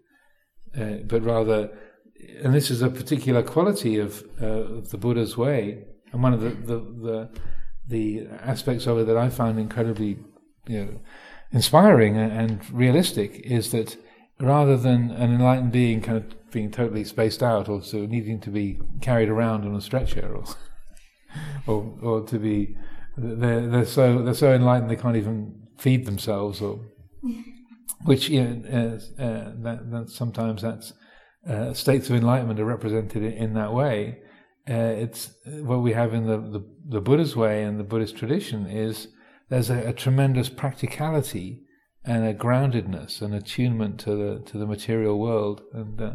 [0.79, 1.69] uh, but rather,
[2.43, 6.41] and this is a particular quality of, uh, of the Buddha's way, and one of
[6.41, 7.29] the, the, the
[7.87, 10.17] the aspects of it that I found incredibly,
[10.67, 10.99] you know,
[11.51, 13.97] inspiring and realistic is that
[14.39, 18.49] rather than an enlightened being kind of being totally spaced out or so needing to
[18.49, 20.43] be carried around on a stretcher or
[21.67, 22.75] or, or to be
[23.17, 26.79] they're, they're so they're so enlightened they can't even feed themselves or
[28.05, 30.93] which you know, uh, uh, that, that sometimes that's
[31.47, 34.19] uh, states of enlightenment are represented in, in that way.
[34.67, 38.67] Uh, it's what we have in the, the, the Buddha's way and the Buddhist tradition
[38.67, 39.07] is
[39.49, 41.61] there's a, a tremendous practicality
[42.03, 46.11] and a groundedness and attunement to the to the material world and uh,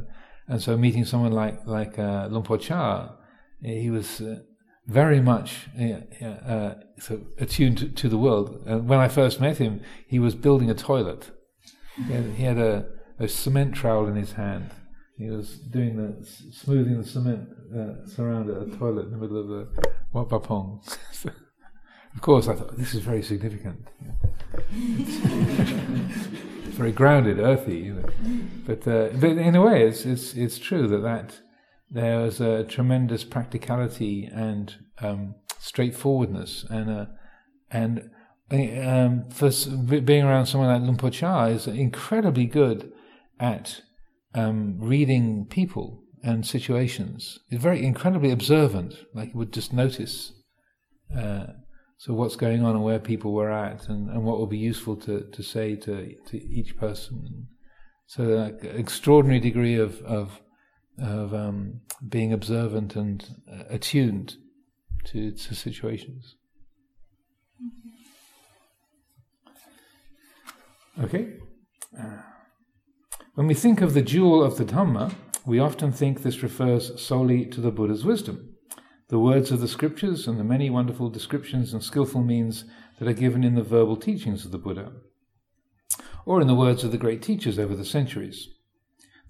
[0.47, 3.11] and so meeting someone like like uh, Luang Por Chah,
[3.63, 4.41] he was uh,
[4.87, 5.69] very much
[6.23, 8.63] uh, so attuned to, to, the world.
[8.67, 11.31] And when I first met him, he was building a toilet.
[11.95, 12.87] He had, he had a,
[13.19, 14.71] a, cement trowel in his hand.
[15.17, 19.49] He was doing the smoothing the cement uh, around a toilet in the middle of
[19.49, 19.69] the
[20.13, 20.81] Wat Pah Pong.
[21.25, 23.87] of course, I thought this is very significant.
[24.73, 25.17] it's
[26.77, 28.09] very grounded, earthy, you know.
[28.67, 31.41] But uh, but in a way, it's it's it's true that that
[31.91, 37.09] there was a tremendous practicality and um, straightforwardness and
[37.71, 38.11] and
[38.53, 39.51] um, for
[40.01, 42.93] being around someone like Luang Por Chah is incredibly good
[43.39, 43.83] at
[44.35, 47.39] um, reading people and situations.
[47.49, 48.95] He's very incredibly observant.
[49.15, 50.33] Like he would just notice.
[51.17, 51.47] Uh,
[51.99, 54.97] so what's going on and where people were at and, and what would be useful
[54.97, 57.49] to, to say to, to each person.
[58.07, 60.41] So like extraordinary degree of, of
[61.01, 64.37] of um, being observant and uh, attuned
[65.05, 66.37] to, to situations.
[71.03, 71.35] Okay?
[71.99, 72.19] Uh,
[73.35, 75.15] when we think of the jewel of the Dhamma,
[75.47, 78.55] we often think this refers solely to the Buddha's wisdom,
[79.09, 82.65] the words of the scriptures, and the many wonderful descriptions and skillful means
[82.99, 84.93] that are given in the verbal teachings of the Buddha,
[86.27, 88.49] or in the words of the great teachers over the centuries.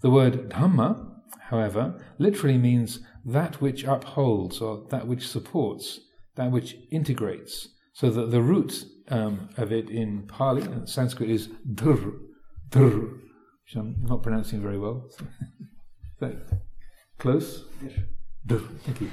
[0.00, 1.10] The word Dhamma
[1.50, 6.00] however, literally means that which upholds or that which supports,
[6.36, 7.68] that which integrates.
[7.92, 12.14] So that the root um, of it in Pali and Sanskrit is dhr,
[12.70, 13.00] dhr,
[13.64, 15.10] which I'm not pronouncing very well.
[16.20, 16.60] that
[17.18, 17.64] close?
[17.82, 17.92] Yes.
[18.48, 19.10] Thank you.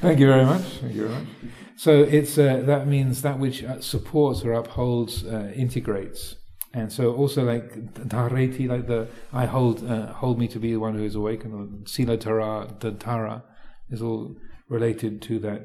[0.00, 0.62] Thank you very much.
[0.62, 1.28] Thank you very much.
[1.76, 6.34] So it's uh, that means that which uh, supports or upholds, uh, integrates.
[6.74, 10.80] And so also like dhareti, like the I hold uh, hold me to be the
[10.80, 13.42] one who is awakened, or siladhara,
[13.90, 14.36] is all
[14.68, 15.62] related to that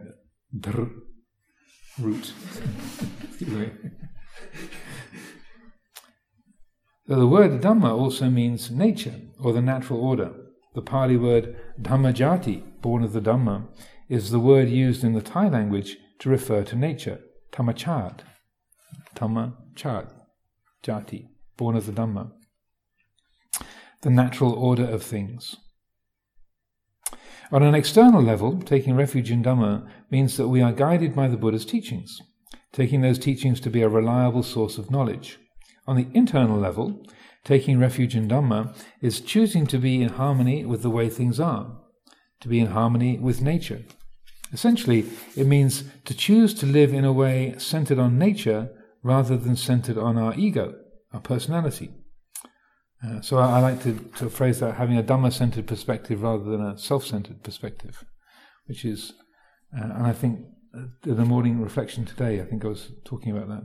[0.56, 0.92] dhr
[2.00, 2.34] root.
[7.08, 10.32] so the word dhamma also means nature or the natural order.
[10.74, 13.68] The Pali word dhammajati, born of the Dhamma,
[14.10, 17.20] is the word used in the Thai language to refer to nature,
[17.52, 18.22] tamachad.
[19.16, 20.12] Tamachad
[20.84, 21.28] jati,
[21.58, 22.32] born of the Dhamma,
[24.02, 25.58] the natural order of things.
[27.52, 31.38] On an external level, taking refuge in Dhamma means that we are guided by the
[31.38, 32.20] Buddha's teachings,
[32.72, 35.38] taking those teachings to be a reliable source of knowledge.
[35.86, 37.06] On the internal level,
[37.44, 41.78] taking refuge in Dhamma is choosing to be in harmony with the way things are,
[42.40, 43.84] to be in harmony with nature.
[44.54, 45.06] Essentially,
[45.36, 48.70] it means to choose to live in a way centered on nature
[49.02, 50.76] rather than centered on our ego,
[51.12, 51.92] our personality.
[53.06, 56.44] Uh, so I, I, like to, to phrase that having a Dhamma centered perspective rather
[56.44, 58.06] than a self centered perspective,
[58.68, 59.14] which is,
[59.78, 60.40] uh, and I think
[60.74, 63.64] uh, in the morning reflection today, I think I was talking about that.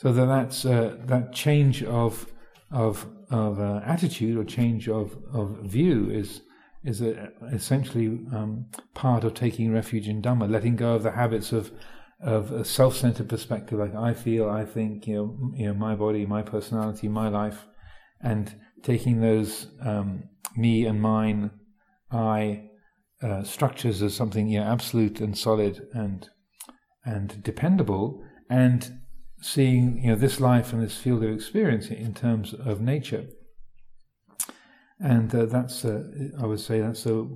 [0.00, 2.26] So that that's uh, that change of
[2.70, 6.40] of of uh, attitude or change of, of view is
[6.82, 11.52] is a, essentially um, part of taking refuge in Dhamma, letting go of the habits
[11.52, 11.70] of
[12.22, 16.24] of a self-centered perspective, like I feel, I think, you know, you know, my body,
[16.24, 17.66] my personality, my life,
[18.22, 20.24] and taking those um,
[20.56, 21.50] me and mine,
[22.10, 22.70] I
[23.22, 26.26] uh, structures as something you know, absolute and solid and
[27.04, 28.99] and dependable, and
[29.40, 33.26] seeing you know this life and this field of experience in terms of nature.
[35.02, 36.02] And uh, that's, uh,
[36.38, 37.26] I would say, that's a,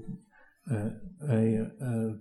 [0.70, 0.90] uh,
[1.30, 2.14] a, a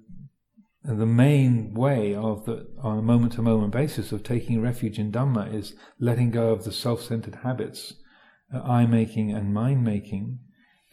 [0.85, 5.11] the main way of the on a moment to moment basis of taking refuge in
[5.11, 7.93] Dhamma is letting go of the self centered habits,
[8.53, 10.39] uh, I making and mind making,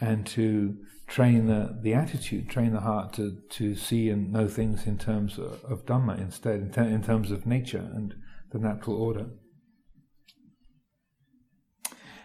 [0.00, 0.76] and to
[1.08, 5.38] train the, the attitude, train the heart to, to see and know things in terms
[5.38, 8.14] of, of Dhamma instead, in, ter- in terms of nature and
[8.52, 9.26] the natural order.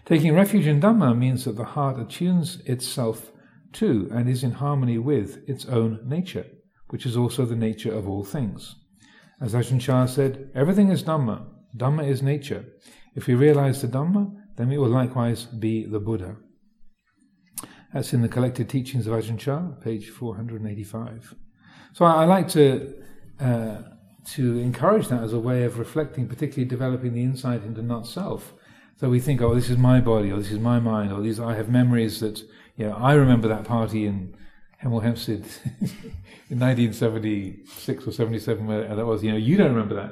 [0.05, 3.31] Taking refuge in Dhamma means that the heart attunes itself
[3.73, 6.45] to and is in harmony with its own nature
[6.89, 8.75] which is also the nature of all things.
[9.41, 11.45] As Ajahn Chah said, everything is Dhamma,
[11.75, 12.65] Dhamma is nature.
[13.15, 16.37] If we realize the Dhamma, then we will likewise be the Buddha.
[17.93, 21.35] That's in the collected teachings of Ajahn Chah, page 485.
[21.93, 22.93] So I, I like to
[23.39, 23.77] uh,
[24.33, 28.53] to encourage that as a way of reflecting, particularly developing the insight into not self.
[28.97, 31.39] So we think, oh, this is my body, or this is my mind, or these
[31.39, 32.39] I have memories that,
[32.77, 34.35] you know, I remember that party in
[34.83, 35.45] Hemel Hempstead
[36.49, 39.23] in 1976 or 77, where that was.
[39.23, 40.11] You know, you don't remember that.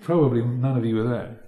[0.00, 1.40] Probably none of you were there.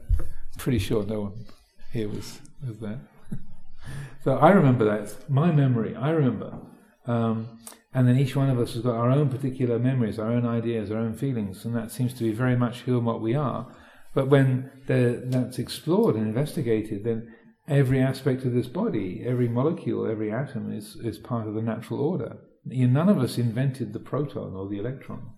[0.56, 1.46] Pretty sure no one
[1.92, 3.00] here was was there.
[4.24, 5.30] so I remember that.
[5.30, 5.94] my memory.
[5.96, 6.58] I remember.
[7.06, 7.58] Um,
[7.92, 10.90] and then each one of us has got our own particular memories, our own ideas,
[10.90, 13.74] our own feelings, and that seems to be very much who and what we are.
[14.14, 17.34] But when that's explored and investigated, then
[17.68, 22.00] every aspect of this body, every molecule, every atom is, is part of the natural
[22.00, 22.38] order.
[22.64, 25.32] None of us invented the proton or the electron.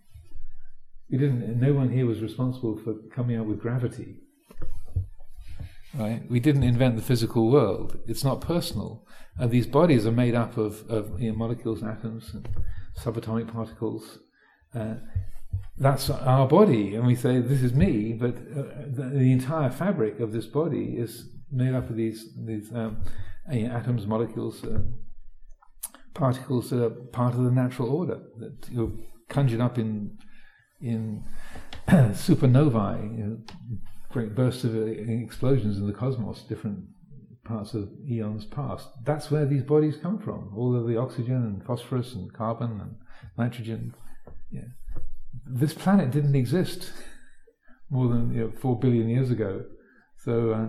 [1.11, 1.61] We didn't.
[1.61, 4.16] No one here was responsible for coming up with gravity.
[5.95, 6.22] Right?
[6.30, 7.99] We didn't invent the physical world.
[8.07, 9.05] It's not personal.
[9.36, 12.49] And these bodies are made up of, of you know, molecules, atoms, and
[12.97, 14.18] subatomic particles.
[14.74, 14.95] Uh,
[15.78, 20.20] that's our body, and we say this is me, but uh, the, the, entire fabric
[20.20, 23.03] of this body is made up of these these um,
[23.51, 24.82] you know, atoms, molecules, uh,
[26.14, 28.93] particles that are part of the natural order that you're
[29.28, 30.18] conjured up in
[30.80, 31.24] in
[31.88, 33.38] supernovae, you know,
[34.11, 36.84] great bursts of uh, explosions in the cosmos, different
[37.44, 38.88] parts of eons past.
[39.04, 40.52] That's where these bodies come from.
[40.56, 42.96] All of the oxygen and phosphorus and carbon and
[43.38, 43.94] nitrogen.
[44.50, 44.68] Yeah.
[45.46, 46.92] This planet didn't exist
[47.88, 49.64] more than you know, four billion years ago.
[50.16, 50.68] So uh,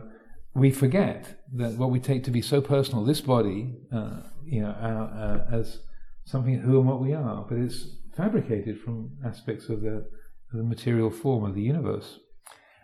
[0.54, 4.70] we forget that what we take to be so personal, this body, uh, you know,
[4.70, 5.80] uh, as
[6.26, 7.86] something who and what we are, but it's
[8.16, 10.06] fabricated from aspects of the,
[10.54, 12.20] the material form of the universe.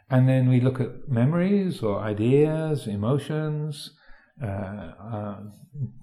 [0.09, 3.91] And then we look at memories or ideas, emotions,
[4.41, 5.39] uh, uh,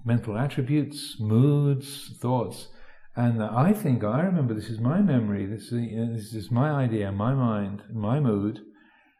[0.03, 2.67] mental attributes, moods, thoughts.
[3.15, 7.11] And I think I remember this is my memory, this is, this is my idea,
[7.11, 8.59] my mind, my mood.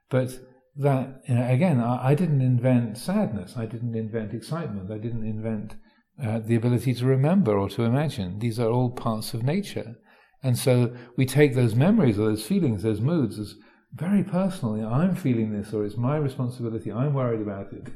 [0.09, 0.37] But
[0.75, 5.25] that, you know, again, I, I, didn't invent sadness, I didn't invent excitement, I didn't
[5.25, 5.77] invent
[6.21, 8.39] uh, the ability to remember or to imagine.
[8.39, 9.95] These are all parts of nature.
[10.43, 13.55] And so we take those memories or those feelings, those moods as
[13.95, 14.75] very personal.
[14.75, 16.91] You know, I'm feeling this, or it's my responsibility.
[16.91, 17.87] I'm worried about it,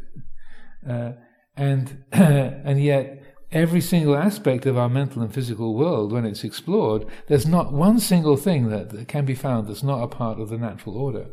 [0.90, 1.12] uh,
[1.56, 7.06] and and yet every single aspect of our mental and physical world, when it's explored,
[7.28, 10.50] there's not one single thing that, that can be found that's not a part of
[10.50, 11.26] the natural order.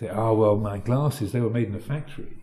[0.00, 2.42] You say, oh well, my glasses they were made in a factory.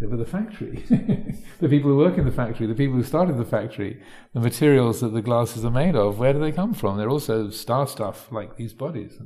[0.00, 0.84] They were the factory.
[1.60, 4.00] the people who work in the factory, the people who started the factory,
[4.32, 6.98] the materials that the glasses are made of, where do they come from?
[6.98, 9.18] They're also star stuff like these bodies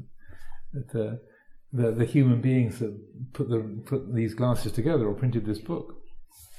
[0.72, 1.20] that the
[1.72, 5.96] the human beings that put the put these glasses together or printed this book,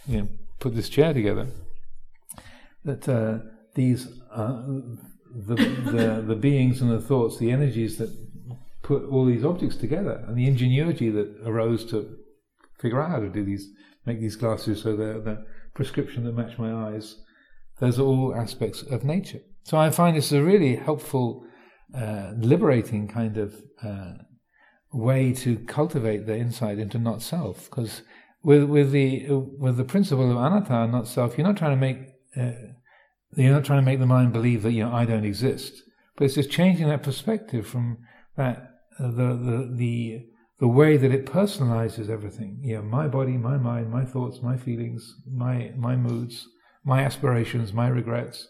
[0.07, 0.27] you know,
[0.59, 1.47] put this chair together.
[2.83, 3.39] That uh,
[3.75, 4.63] these uh,
[5.35, 8.09] the, the the beings and the thoughts, the energies that
[8.81, 12.17] put all these objects together, and the ingenuity that arose to
[12.79, 13.69] figure out how to do these,
[14.05, 17.17] make these glasses so they're the prescription that match my eyes.
[17.79, 19.39] Those are all aspects of nature.
[19.63, 21.45] So I find this a really helpful
[21.93, 24.13] uh, liberating kind of uh,
[24.91, 27.69] way to cultivate the insight into not self.
[27.69, 28.01] Because
[28.43, 31.97] with with the with the principle of anatta, not self, you're not trying to make
[32.35, 32.73] uh,
[33.35, 35.83] you're not trying to make the mind believe that you know I don't exist,
[36.15, 37.99] but it's just changing that perspective from
[38.37, 40.25] that uh, the the the
[40.59, 42.59] the way that it personalizes everything.
[42.63, 46.47] You know, my body, my mind, my thoughts, my feelings, my my moods,
[46.83, 48.47] my aspirations, my regrets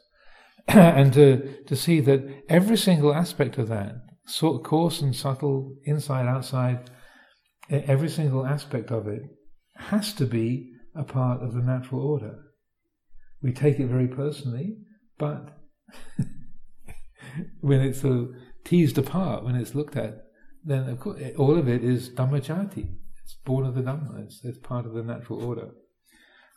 [0.67, 3.95] and to, to see that every single aspect of that,
[4.25, 6.89] sort coarse and subtle, inside, outside,
[7.69, 9.23] every single aspect of it
[9.75, 12.39] has to be a part of the natural order.
[13.41, 14.77] We take it very personally,
[15.17, 15.57] but
[17.61, 18.29] when it's sort of
[18.63, 20.23] teased apart, when it's looked at,
[20.63, 22.95] then of course all of it is dhammajati.
[23.23, 24.25] It's born of the Dhamma.
[24.25, 25.69] It's, it's part of the natural order.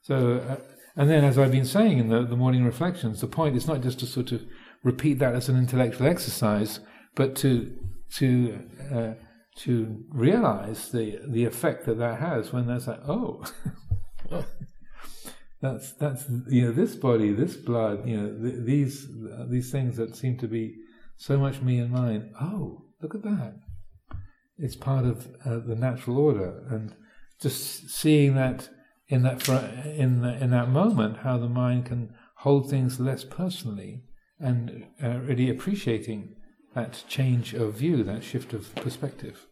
[0.03, 0.57] So uh,
[0.97, 3.83] and then, as I've been saying in the, the morning reflections, the point is not
[3.83, 4.43] just to sort of
[4.83, 6.81] repeat that as an intellectual exercise,
[7.15, 7.77] but to
[8.15, 8.59] to
[8.93, 9.13] uh,
[9.57, 13.45] to realize the the effect that that has when there's like, oh,
[15.61, 19.99] that's that's you know this body, this blood, you know th- these uh, these things
[19.99, 20.77] that seem to be
[21.19, 22.33] so much me and mine.
[22.41, 23.55] Oh, look at that!
[24.57, 26.95] It's part of uh, the natural order, and
[27.39, 28.71] just seeing that
[29.09, 34.03] in that in the, in that moment how the mind can hold things less personally
[34.39, 36.35] and uh, really appreciating
[36.75, 39.47] that change of view, that shift of perspective.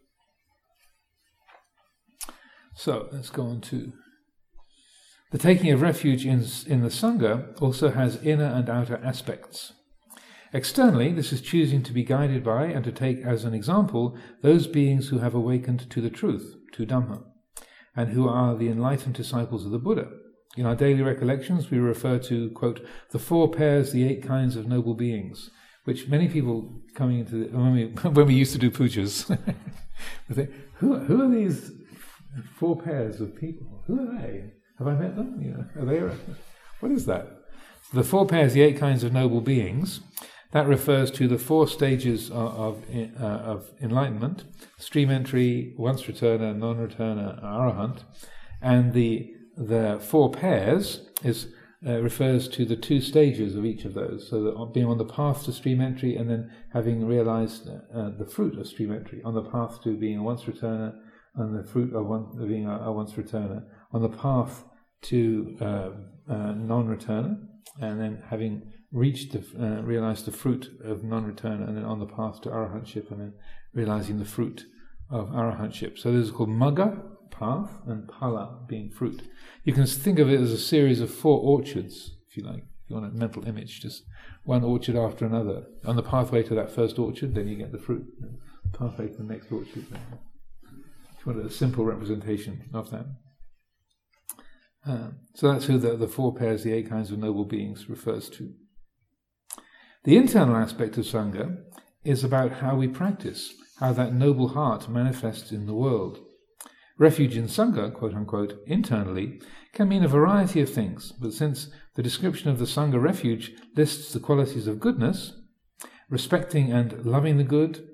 [2.75, 3.93] So let's go on to
[5.31, 9.73] the taking of refuge in, in the Sangha also has inner and outer aspects.
[10.53, 14.67] Externally, this is choosing to be guided by and to take as an example those
[14.67, 17.23] beings who have awakened to the truth, to Dhamma,
[17.95, 20.09] and who are the enlightened disciples of the Buddha.
[20.57, 24.67] In our daily recollections, we refer to, quote, the four pairs, the eight kinds of
[24.67, 25.49] noble beings,
[25.83, 29.25] which many people coming into the, when we, when we used to do pujas,
[30.31, 31.71] think, who, who are these
[32.57, 33.83] four pairs of people?
[33.87, 34.51] Who are they?
[34.79, 35.41] Have I met them?
[35.41, 36.15] You know, are they?
[36.79, 37.27] What is that?
[37.93, 40.01] The four pairs, the eight kinds of noble beings.
[40.55, 42.83] That refers to the four stages of, of,
[43.19, 44.45] uh, of enlightenment:
[44.77, 48.05] stream entry, once returner, non-returner, arahant,
[48.61, 51.47] and the the four pairs is
[51.85, 54.29] uh, refers to the two stages of each of those.
[54.29, 58.57] So being on the path to stream entry and then having realized uh, the fruit
[58.57, 60.93] of stream entry, on the path to being a once returner
[61.35, 64.63] and the fruit of, one, being a, a once returner, on the path
[65.01, 65.89] to uh,
[66.31, 67.45] uh, non-returner,
[67.81, 72.05] and then having reached the, uh, realized the fruit of non-return, and then on the
[72.05, 73.33] path to arahantship, and then
[73.73, 74.65] realizing the fruit
[75.11, 75.99] of arahantship.
[75.99, 79.21] So this is called magga, path, and phala being fruit.
[79.65, 82.63] You can think of it as a series of four orchards, if you like.
[82.85, 84.03] If you want a mental image, just
[84.43, 85.63] one orchard after another.
[85.85, 88.05] On the pathway to that first orchard, then you get the fruit.
[88.71, 89.85] Pathway to the next orchard.
[91.17, 93.07] If you want a simple representation of that.
[94.87, 98.29] Uh, so that's who the, the four pairs, the eight kinds of noble beings, refers
[98.29, 98.53] to.
[100.05, 101.57] The internal aspect of Sangha
[102.03, 106.19] is about how we practice, how that noble heart manifests in the world.
[106.99, 109.41] Refuge in Sangha, quote unquote, internally,
[109.73, 114.13] can mean a variety of things, but since the description of the Sangha refuge lists
[114.13, 115.33] the qualities of goodness,
[116.07, 117.87] respecting and loving the good,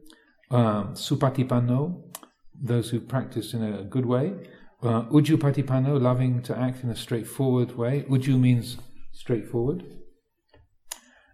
[0.49, 2.13] um, supatipanno,
[2.53, 4.33] those who practice in a good way,
[4.83, 8.03] uh, Uju Patipano, loving to act in a straightforward way.
[8.09, 8.75] Uju means
[9.13, 10.00] straightforward.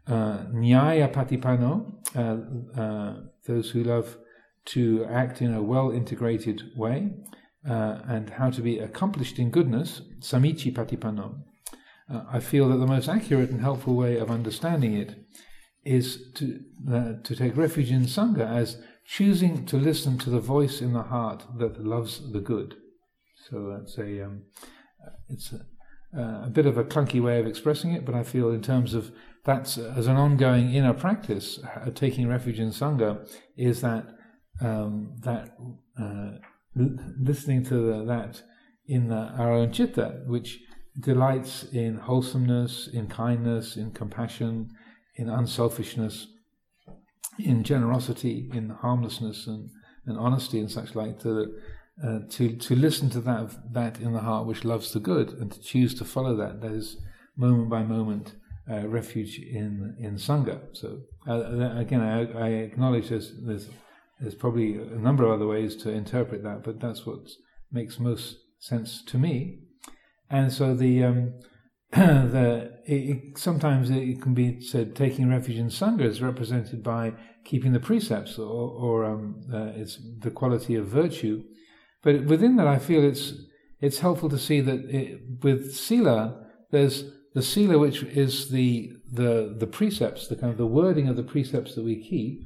[0.07, 4.17] Uh, Nyaya Patipano, uh, uh, those who love
[4.65, 7.11] to act in a well integrated way,
[7.69, 10.01] uh, and how to be accomplished in goodness.
[10.19, 11.39] Samichi Patipano.
[12.09, 15.15] Uh, I feel that the most accurate and helpful way of understanding it
[15.83, 16.59] is to,
[16.91, 21.03] uh, to take refuge in Sangha as choosing to listen to the voice in the
[21.03, 22.75] heart that loves the good.
[23.49, 24.43] So that's a um,
[25.29, 28.61] it's a, a, bit of a clunky way of expressing it, but I feel in
[28.61, 29.11] terms of
[29.47, 33.11] that's as an ongoing inner practice, uh, taking refuge in sangha
[33.55, 34.05] is that
[34.59, 35.55] um, that
[35.99, 36.31] uh,
[36.77, 38.43] l- listening to the, that
[38.87, 40.59] in the, our own chitta, which
[40.99, 44.69] delights in wholesomeness, in kindness, in compassion,
[45.15, 46.27] in unselfishness,
[47.39, 49.69] in generosity, in harmlessness and,
[50.07, 51.53] and honesty and such like, to
[52.05, 55.51] uh, to to listen to that that in the heart which loves the good and
[55.51, 56.97] to choose to follow that that is
[57.35, 58.35] moment by moment
[58.69, 60.59] uh, refuge in in sangha.
[60.73, 63.69] So uh, again I, I, acknowledge there's, there's
[64.19, 67.19] there's probably a number of other ways to interpret that but that's what
[67.71, 69.59] makes most sense to me.
[70.29, 71.33] And so the um,
[71.91, 77.13] the it, it, sometimes it can be said taking refuge in sangha is represented by
[77.45, 81.43] keeping the precepts or, or um, uh, it's the quality of virtue.
[82.03, 83.33] But within that, I feel it's
[83.79, 89.55] it's helpful to see that it, with sila, there's the sila which is the the
[89.57, 92.41] the precepts, the kind of the wording of the precepts that we keep,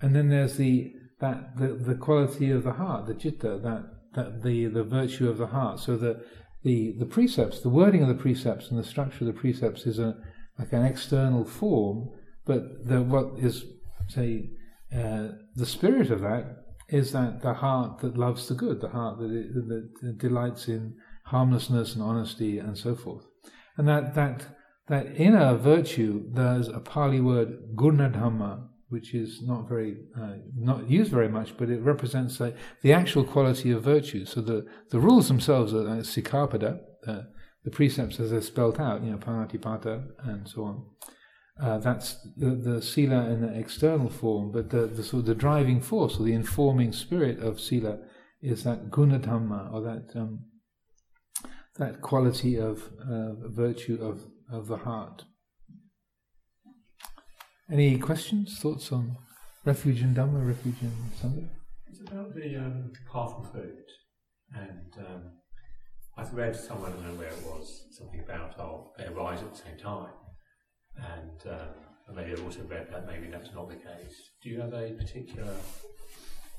[0.00, 3.84] and then there's the that the, the quality of the heart, the citta, that
[4.14, 5.80] that the the virtue of the heart.
[5.80, 6.24] So the
[6.62, 9.98] the the precepts, the wording of the precepts, and the structure of the precepts is
[9.98, 10.16] a
[10.58, 12.10] like an external form,
[12.44, 13.64] but the what is
[14.08, 14.50] say
[14.94, 19.18] uh, the spirit of that is that the heart that loves the good, the heart
[19.18, 20.94] that, it, that delights in
[21.24, 23.26] harmlessness and honesty and so forth.
[23.76, 24.46] And that, that,
[24.88, 31.10] that inner virtue, there's a Pali word, gunadhamma, which is not very, uh, not used
[31.10, 32.52] very much, but it represents uh,
[32.82, 34.24] the actual quality of virtue.
[34.24, 37.22] So the, the rules themselves are uh, sikkhapada, uh,
[37.64, 40.84] the precepts as they're spelt out, you know, panatipata and so on.
[41.60, 45.34] Uh, that's the, the sila in the external form, but the, the sort of the
[45.34, 47.98] driving force or the informing spirit of sila
[48.42, 50.44] is that gunadhamma or that um,
[51.78, 55.24] that quality of uh, virtue of, of the heart.
[57.70, 59.16] Any questions, thoughts on
[59.64, 61.48] refuge in Dhamma, refuge in Sangha?
[61.88, 63.84] It's about the um, path of food,
[64.54, 65.22] and um,
[66.16, 69.52] I've read somewhere, I don't know where it was, something about oh, they arise at
[69.52, 70.12] the same time
[70.96, 74.30] and um, maybe I've also read that maybe that's not the case.
[74.42, 75.52] Do you have a particular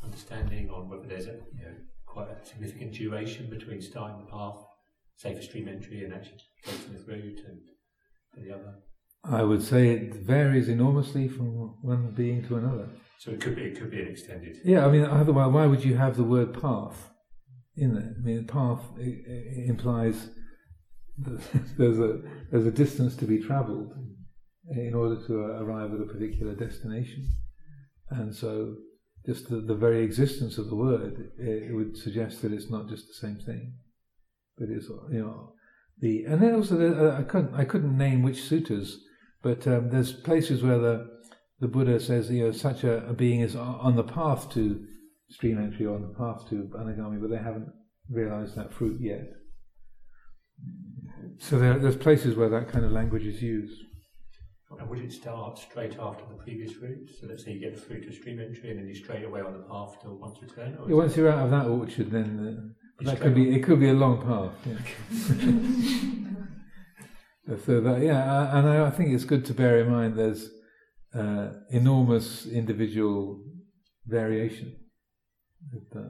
[0.03, 4.63] understanding on whether there's a you know, quite a significant duration between starting the path,
[5.17, 8.75] say for stream entry, and actually the route and the other?
[9.23, 12.89] I would say it varies enormously from one being to another.
[13.19, 14.57] So it could be it could be an extended.
[14.63, 17.09] Yeah, I mean, otherwise, why would you have the word path
[17.75, 18.15] in there?
[18.15, 20.29] I mean, path implies
[21.17, 23.93] there's a there's a distance to be travelled
[24.69, 27.27] in order to arrive at a particular destination,
[28.11, 28.75] and so
[29.25, 33.07] just the, the very existence of the word it, would suggest that it's not just
[33.07, 33.73] the same thing,
[34.57, 35.53] but it's you know
[35.99, 38.99] the and then also the, uh, I couldn't I couldn't name which sutras,
[39.41, 41.17] but um, there's places where the
[41.59, 44.85] the Buddha says, you know, such a, a being is on the path to
[45.29, 47.69] stream entry or on the path to anagami, but they haven't
[48.09, 49.27] realized that fruit yet.
[51.39, 53.81] So there, there's places where that kind of language is used.
[54.79, 57.09] And would it start straight after the previous route?
[57.19, 59.53] So let's say you get through to stream entry and then you straight away on
[59.53, 60.77] the path to once return?
[60.87, 63.93] Yeah, once you're out of that orchard, then that could be it could be a
[63.93, 64.53] long path.
[64.65, 64.77] Yeah.
[67.65, 70.49] so that yeah, and I, I think it's good to bear in mind there's
[71.13, 73.43] uh, enormous individual
[74.05, 74.75] variation.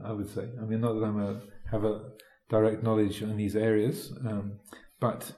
[0.05, 0.49] I would say.
[0.61, 2.11] I mean, not that I'm a have a
[2.49, 4.59] direct knowledge in these areas, um,
[4.99, 5.31] but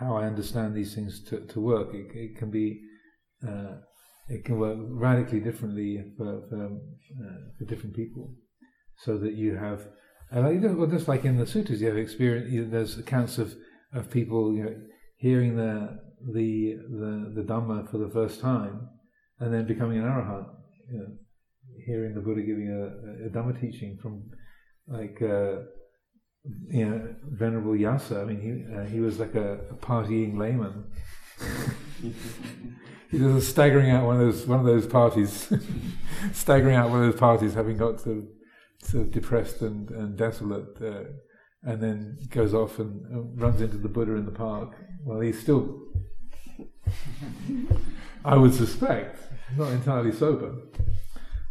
[0.00, 2.80] how I understand these things to, to work, it, it can be
[3.46, 3.76] uh,
[4.28, 8.34] it can work radically differently for for, uh, for different people,
[8.96, 9.88] so that you have.
[10.30, 12.52] And well, just like in the sutras, you have experience.
[12.52, 13.54] You, there's accounts of,
[13.94, 14.76] of people you know,
[15.16, 15.98] hearing the
[16.34, 18.88] the the the Dhamma for the first time,
[19.40, 20.48] and then becoming an arahant.
[20.92, 21.06] You know,
[21.86, 24.30] hearing the Buddha giving a, a Dhamma teaching from
[24.86, 25.62] like uh,
[26.70, 28.20] you know Venerable Yasa.
[28.20, 30.84] I mean, he uh, he was like a, a partying layman.
[33.10, 35.50] he was staggering out one of those one of those parties,
[36.32, 38.24] staggering out one of those parties, having got of,
[38.82, 41.04] sort of depressed and, and desolate, uh,
[41.62, 44.76] and then goes off and, runs into the Buddha in the park.
[45.04, 45.80] Well, he's still,
[48.24, 49.18] I would suspect,
[49.56, 50.54] not entirely sober.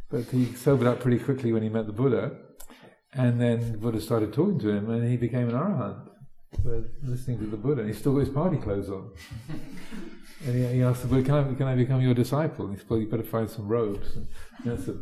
[0.09, 2.37] But he sobered up pretty quickly when he met the Buddha,
[3.13, 6.07] and then the Buddha started talking to him, and he became an arahant.
[7.03, 9.11] listening to the Buddha, and he's still got his party clothes on.
[10.45, 12.65] and he, he, asked the Buddha, can I, can I become your disciple?
[12.65, 14.15] And he said, well, you better find some robes.
[14.15, 14.27] And
[14.63, 14.95] that's a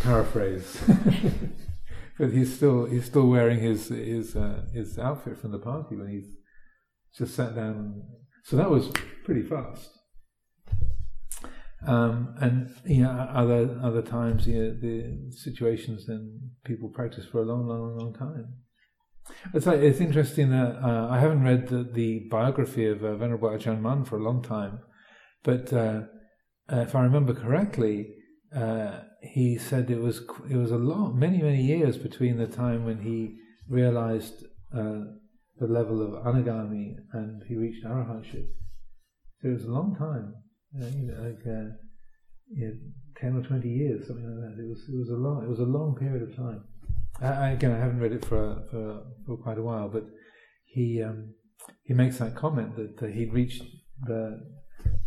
[0.00, 0.80] paraphrase.
[2.18, 6.08] but he's still he's still wearing his his uh, his outfit from the party when
[6.08, 6.36] he's
[7.16, 8.02] just sat down.
[8.44, 8.90] So that was
[9.24, 9.90] pretty fast.
[11.86, 17.42] Um, and you know, other other times, you know, the situations then people practice for
[17.42, 18.54] a long, long, long time.
[19.52, 23.48] It's like, it's interesting that uh, I haven't read the, the biography of uh, Venerable
[23.48, 24.78] Ajahn Mun for a long time,
[25.42, 26.02] but uh,
[26.72, 28.14] uh if I remember correctly,
[28.54, 29.00] uh,
[29.32, 33.02] he said it was it was a lot, many many years between the time when
[33.02, 33.36] he
[33.68, 35.00] realized uh,
[35.58, 38.46] the level of anagami and he reached arahantship.
[39.40, 40.34] So it was a long time
[40.78, 41.72] you know, like uh,
[42.50, 42.74] you know,
[43.20, 44.62] ten or twenty years, something like that.
[44.62, 46.64] It was it was a long it was a long period of time.
[47.20, 50.04] I, again, I haven't read it for for, for quite a while, but
[50.64, 51.34] he um,
[51.84, 53.62] he makes that comment that uh, he'd reached
[54.04, 54.40] the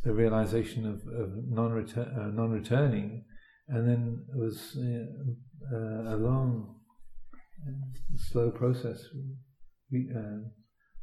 [0.03, 3.25] the realization of, of non uh, non returning,
[3.69, 6.75] and then it was uh, a long,
[8.17, 9.03] slow process.
[9.91, 10.49] Uh,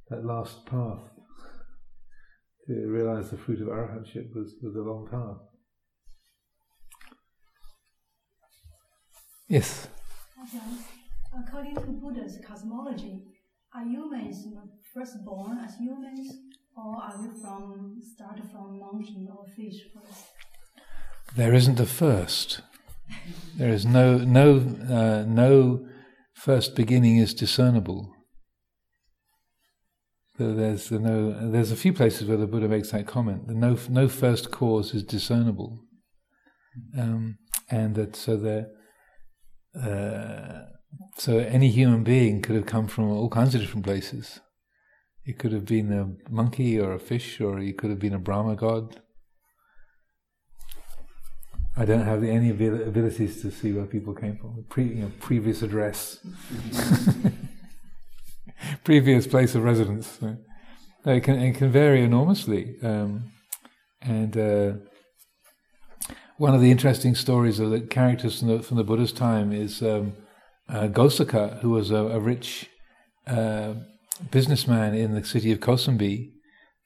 [0.09, 1.01] that last path
[2.67, 5.43] to realize the fruit of arahantship was, was a long path.
[9.49, 9.89] Yes.
[11.37, 13.23] According to Buddha's cosmology,
[13.75, 14.47] are humans
[14.95, 16.33] first born as humans,
[16.77, 20.36] or are we from start from monkey or fish first?
[21.37, 22.63] There isn't a first.
[23.57, 24.57] there is no no
[24.89, 25.87] uh, no
[26.33, 28.15] first beginning is discernible.
[30.39, 31.51] There's no.
[31.51, 33.49] There's a few places where the Buddha makes that comment.
[33.49, 35.83] The no no first cause is discernible,
[36.99, 37.37] um,
[37.71, 38.69] and that so there.
[39.79, 40.71] Uh,
[41.19, 44.41] so any human being could have come from all kinds of different places.
[45.27, 48.19] It could have been a monkey or a fish, or he could have been a
[48.19, 49.03] Brahma god.
[51.77, 54.65] I don't have any abilities to see where people came from.
[54.69, 56.19] Pre, you know, previous address.
[58.85, 60.19] previous place of residence.
[60.19, 60.37] So
[61.05, 62.77] it, can, it can vary enormously.
[62.83, 63.33] Um,
[64.01, 64.73] and uh,
[66.39, 69.83] one of the interesting stories of the characters from the, from the Buddha's time is
[69.83, 70.15] um,
[70.69, 72.71] uh, Ghosaka, who was a, a rich
[73.27, 73.75] uh,
[74.31, 76.33] businessman in the city of Kosambi,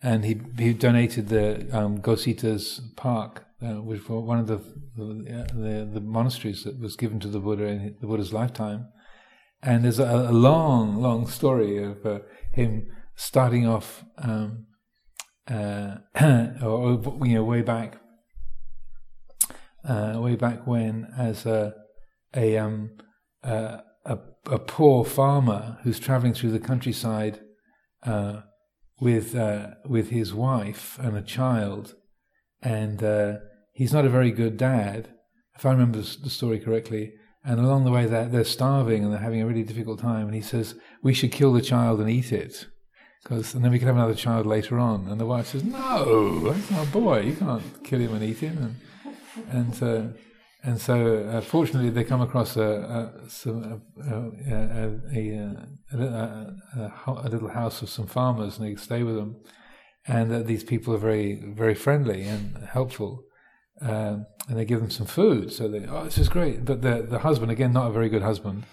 [0.02, 4.58] and he, he donated the um, Ghosita's park, uh, which was one of the
[4.96, 8.88] the, the monasteries that was given to the Buddha in the Buddha's lifetime.
[9.62, 12.20] And there's a, a long, long story of uh,
[12.52, 14.66] him starting off, um,
[15.46, 15.96] uh,
[16.62, 18.00] or you know, way back,
[19.86, 21.74] uh, way back when, as a
[22.34, 22.90] a, um,
[23.42, 23.82] a
[24.46, 27.40] a poor farmer who's traveling through the countryside
[28.04, 28.40] uh,
[29.00, 31.94] with uh, with his wife and a child,
[32.62, 33.02] and
[33.72, 35.10] he's not a very good dad,
[35.56, 37.12] if I remember the story correctly.
[37.42, 40.26] And along the way, they're, they're starving and they're having a really difficult time.
[40.26, 42.66] And he says, "We should kill the child and eat it."
[43.22, 45.08] Because and then we can have another child later on.
[45.08, 47.20] And the wife says, "No, that's boy.
[47.20, 48.76] You can't kill him and eat him."
[49.52, 50.18] And, and uh,
[50.62, 54.16] and so, uh, fortunately, they come across a a, some, a,
[55.96, 59.36] a, little house of some farmers, and they stay with them.
[60.06, 63.24] And uh, these people are very, very friendly and helpful,
[63.80, 65.52] um, and they give them some food.
[65.52, 66.64] So they, oh, this is great.
[66.64, 68.64] But the the husband, again, not a very good husband.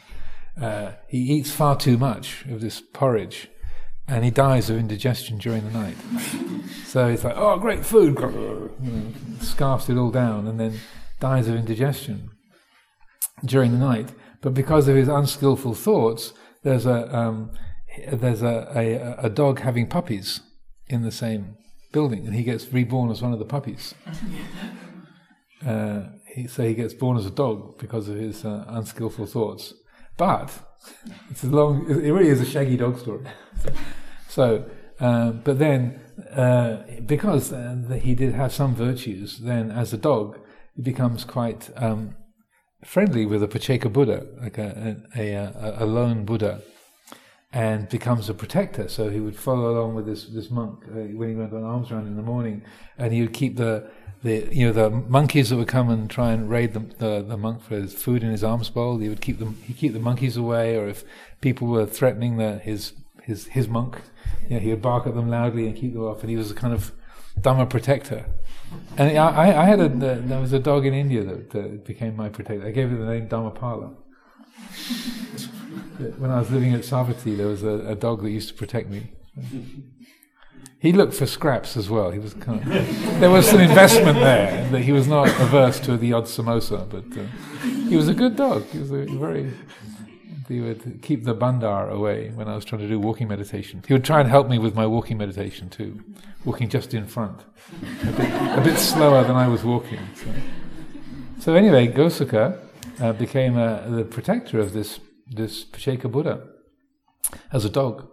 [0.60, 3.49] Uh, he eats far too much of this porridge,
[4.08, 5.97] and he dies of indigestion during the night.
[6.86, 10.80] so he's like, "Oh, great food!" You know, scarfs it all down, and then
[11.20, 12.32] dies of indigestion
[13.45, 14.10] during the night.
[14.41, 16.34] But because of his unskillful thoughts,
[16.64, 17.51] there's a um,
[18.12, 20.41] there's a, a, a dog having puppies
[20.88, 21.55] in the same
[21.91, 23.93] building, and he gets reborn as one of the puppies.
[25.66, 26.03] Uh,
[26.34, 29.74] he, so he gets born as a dog because of his uh, unskillful thoughts.
[30.18, 30.51] But
[31.30, 31.89] it's a long.
[31.89, 33.26] It really is a shaggy dog story.
[34.30, 34.66] so,
[34.99, 35.99] um, but then
[36.36, 40.39] uh, because uh, he did have some virtues, then as a dog,
[40.76, 42.16] he becomes quite um,
[42.84, 46.62] friendly with a Pacceka Buddha, like a, a, a, a, lone Buddha,
[47.51, 48.87] and becomes a protector.
[48.87, 51.91] So he would follow along with this this monk uh, when he went on alms
[51.91, 52.63] round in the morning,
[52.97, 53.89] and he would keep the
[54.23, 57.37] the you know the monkeys that would come and try and raid the, the, the
[57.37, 58.97] monk for his food in his alms bowl.
[58.97, 61.03] He would keep them he keep the monkeys away, or if
[61.41, 62.93] people were threatening the, his
[63.23, 64.01] his his monk,
[64.49, 66.21] you know, he would bark at them loudly and keep them off.
[66.21, 66.91] And he was a kind of
[67.39, 68.25] Dhamma protector.
[68.97, 72.29] And I, I had a, there was a dog in India that, that became my
[72.29, 72.67] protector.
[72.67, 73.95] I gave it the name Dhammapala.
[76.17, 78.89] When I was living at Savatthi, there was a, a, dog that used to protect
[78.89, 79.11] me.
[80.80, 82.11] He looked for scraps as well.
[82.11, 84.69] He was kind of, there was some investment there.
[84.69, 87.23] That he was not averse to the odd samosa, but uh,
[87.89, 88.63] he was a good dog.
[88.65, 89.51] He was a very
[90.47, 93.84] he would keep the bandar away when I was trying to do walking meditation.
[93.86, 96.01] He would try and help me with my walking meditation too,
[96.45, 97.41] walking just in front,
[98.03, 99.99] a bit, a bit slower than I was walking.
[100.15, 100.34] So,
[101.39, 102.59] so anyway, Ghosaka
[103.01, 104.99] uh, became uh, the protector of this
[105.30, 106.47] this Pacceka Buddha
[107.51, 108.07] as a dog.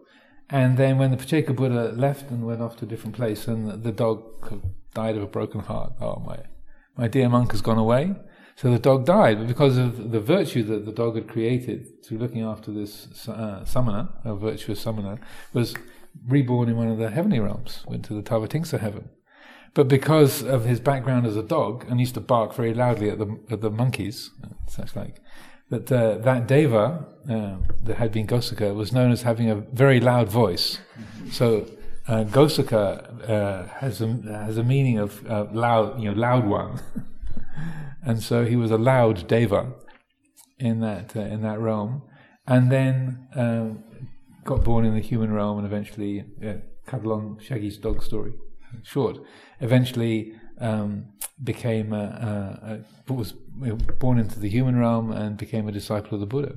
[0.51, 3.83] And then when the Pacceka Buddha left and went off to a different place, and
[3.83, 4.23] the dog
[4.93, 5.93] died of a broken heart.
[6.01, 6.39] Oh my,
[6.97, 8.15] my dear monk has gone away.
[8.57, 12.19] So the dog died, but because of the virtue that the dog had created through
[12.19, 15.19] looking after this uh, samana, a virtuous samana,
[15.53, 15.75] was
[16.29, 19.09] reborn in one of the heavenly realms, went to the Tavatimsa heaven.
[19.75, 23.19] But because of his background as a dog, and used to bark very loudly at
[23.19, 24.31] the at the monkeys,
[24.69, 25.21] such like,
[25.71, 30.01] that uh, that deva uh, that had been Ghosaka was known as having a very
[30.01, 30.79] loud voice.
[31.31, 31.67] So
[32.07, 34.07] uh, Ghosaka uh, has a
[34.47, 36.81] has a meaning of uh, loud, you know, loud one.
[38.05, 39.73] and so he was a loud deva
[40.59, 42.03] in that uh, in that realm,
[42.47, 43.71] and then uh,
[44.45, 46.55] got born in the human realm, and eventually uh,
[46.87, 48.35] cut along Shaggy's dog story
[48.83, 49.19] short.
[49.61, 51.07] Eventually um,
[51.43, 53.33] became a, a, a, was
[53.99, 56.55] born into the human realm and became a disciple of the Buddha.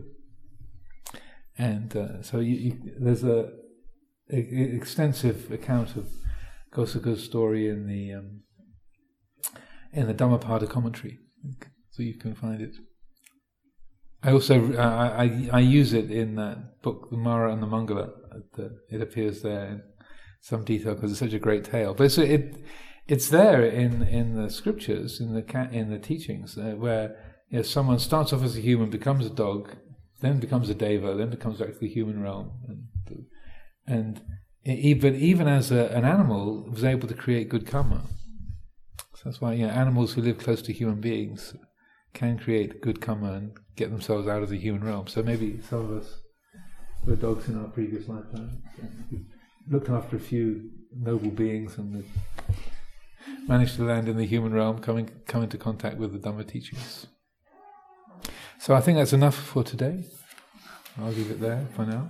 [1.57, 3.49] And uh, so you, you, there's a,
[4.29, 6.09] extensive account of
[6.73, 8.41] Ghosaka's story in the um,
[9.93, 11.17] in the Dhammapada commentary
[11.91, 12.75] so you can find it.
[14.23, 18.11] I also uh, I, I use it in that book, the Mara and the Mangala.
[18.89, 19.81] It appears there in
[20.41, 21.93] some detail because it's such a great tale.
[21.93, 22.55] But it
[23.07, 27.15] it's there in, in the scriptures, in the in the teachings, uh, where
[27.49, 29.75] you know, someone starts off as a human, becomes a dog,
[30.21, 32.51] then becomes a deva, then becomes back to the human realm,
[33.07, 33.21] and,
[33.87, 34.21] and
[34.65, 38.01] even even as a, an animal was able to create good karma.
[39.15, 41.55] So that's why you know, animals who live close to human beings
[42.13, 45.07] can create good karma and get themselves out of the human realm.
[45.07, 46.19] So maybe some of us
[47.05, 48.63] were dogs in our previous lifetime.
[49.69, 52.03] Looked after a few noble beings and
[53.47, 57.07] managed to land in the human realm, coming come into contact with the Dhamma teachings.
[58.59, 60.05] So I think that's enough for today.
[60.99, 62.09] I'll leave it there for now.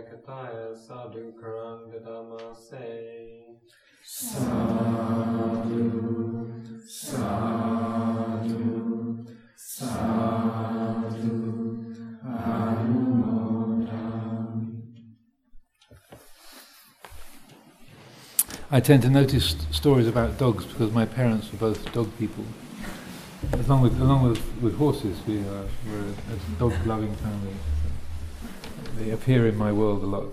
[0.00, 3.50] Padakataya Sadhu Karang Dadamase.
[18.72, 22.44] I tend to notice stories about dogs because my parents were both dog people.
[23.52, 27.54] Along with along with, with horses, we are we're a, a dog loving family.
[28.96, 30.28] They appear in my world a lot.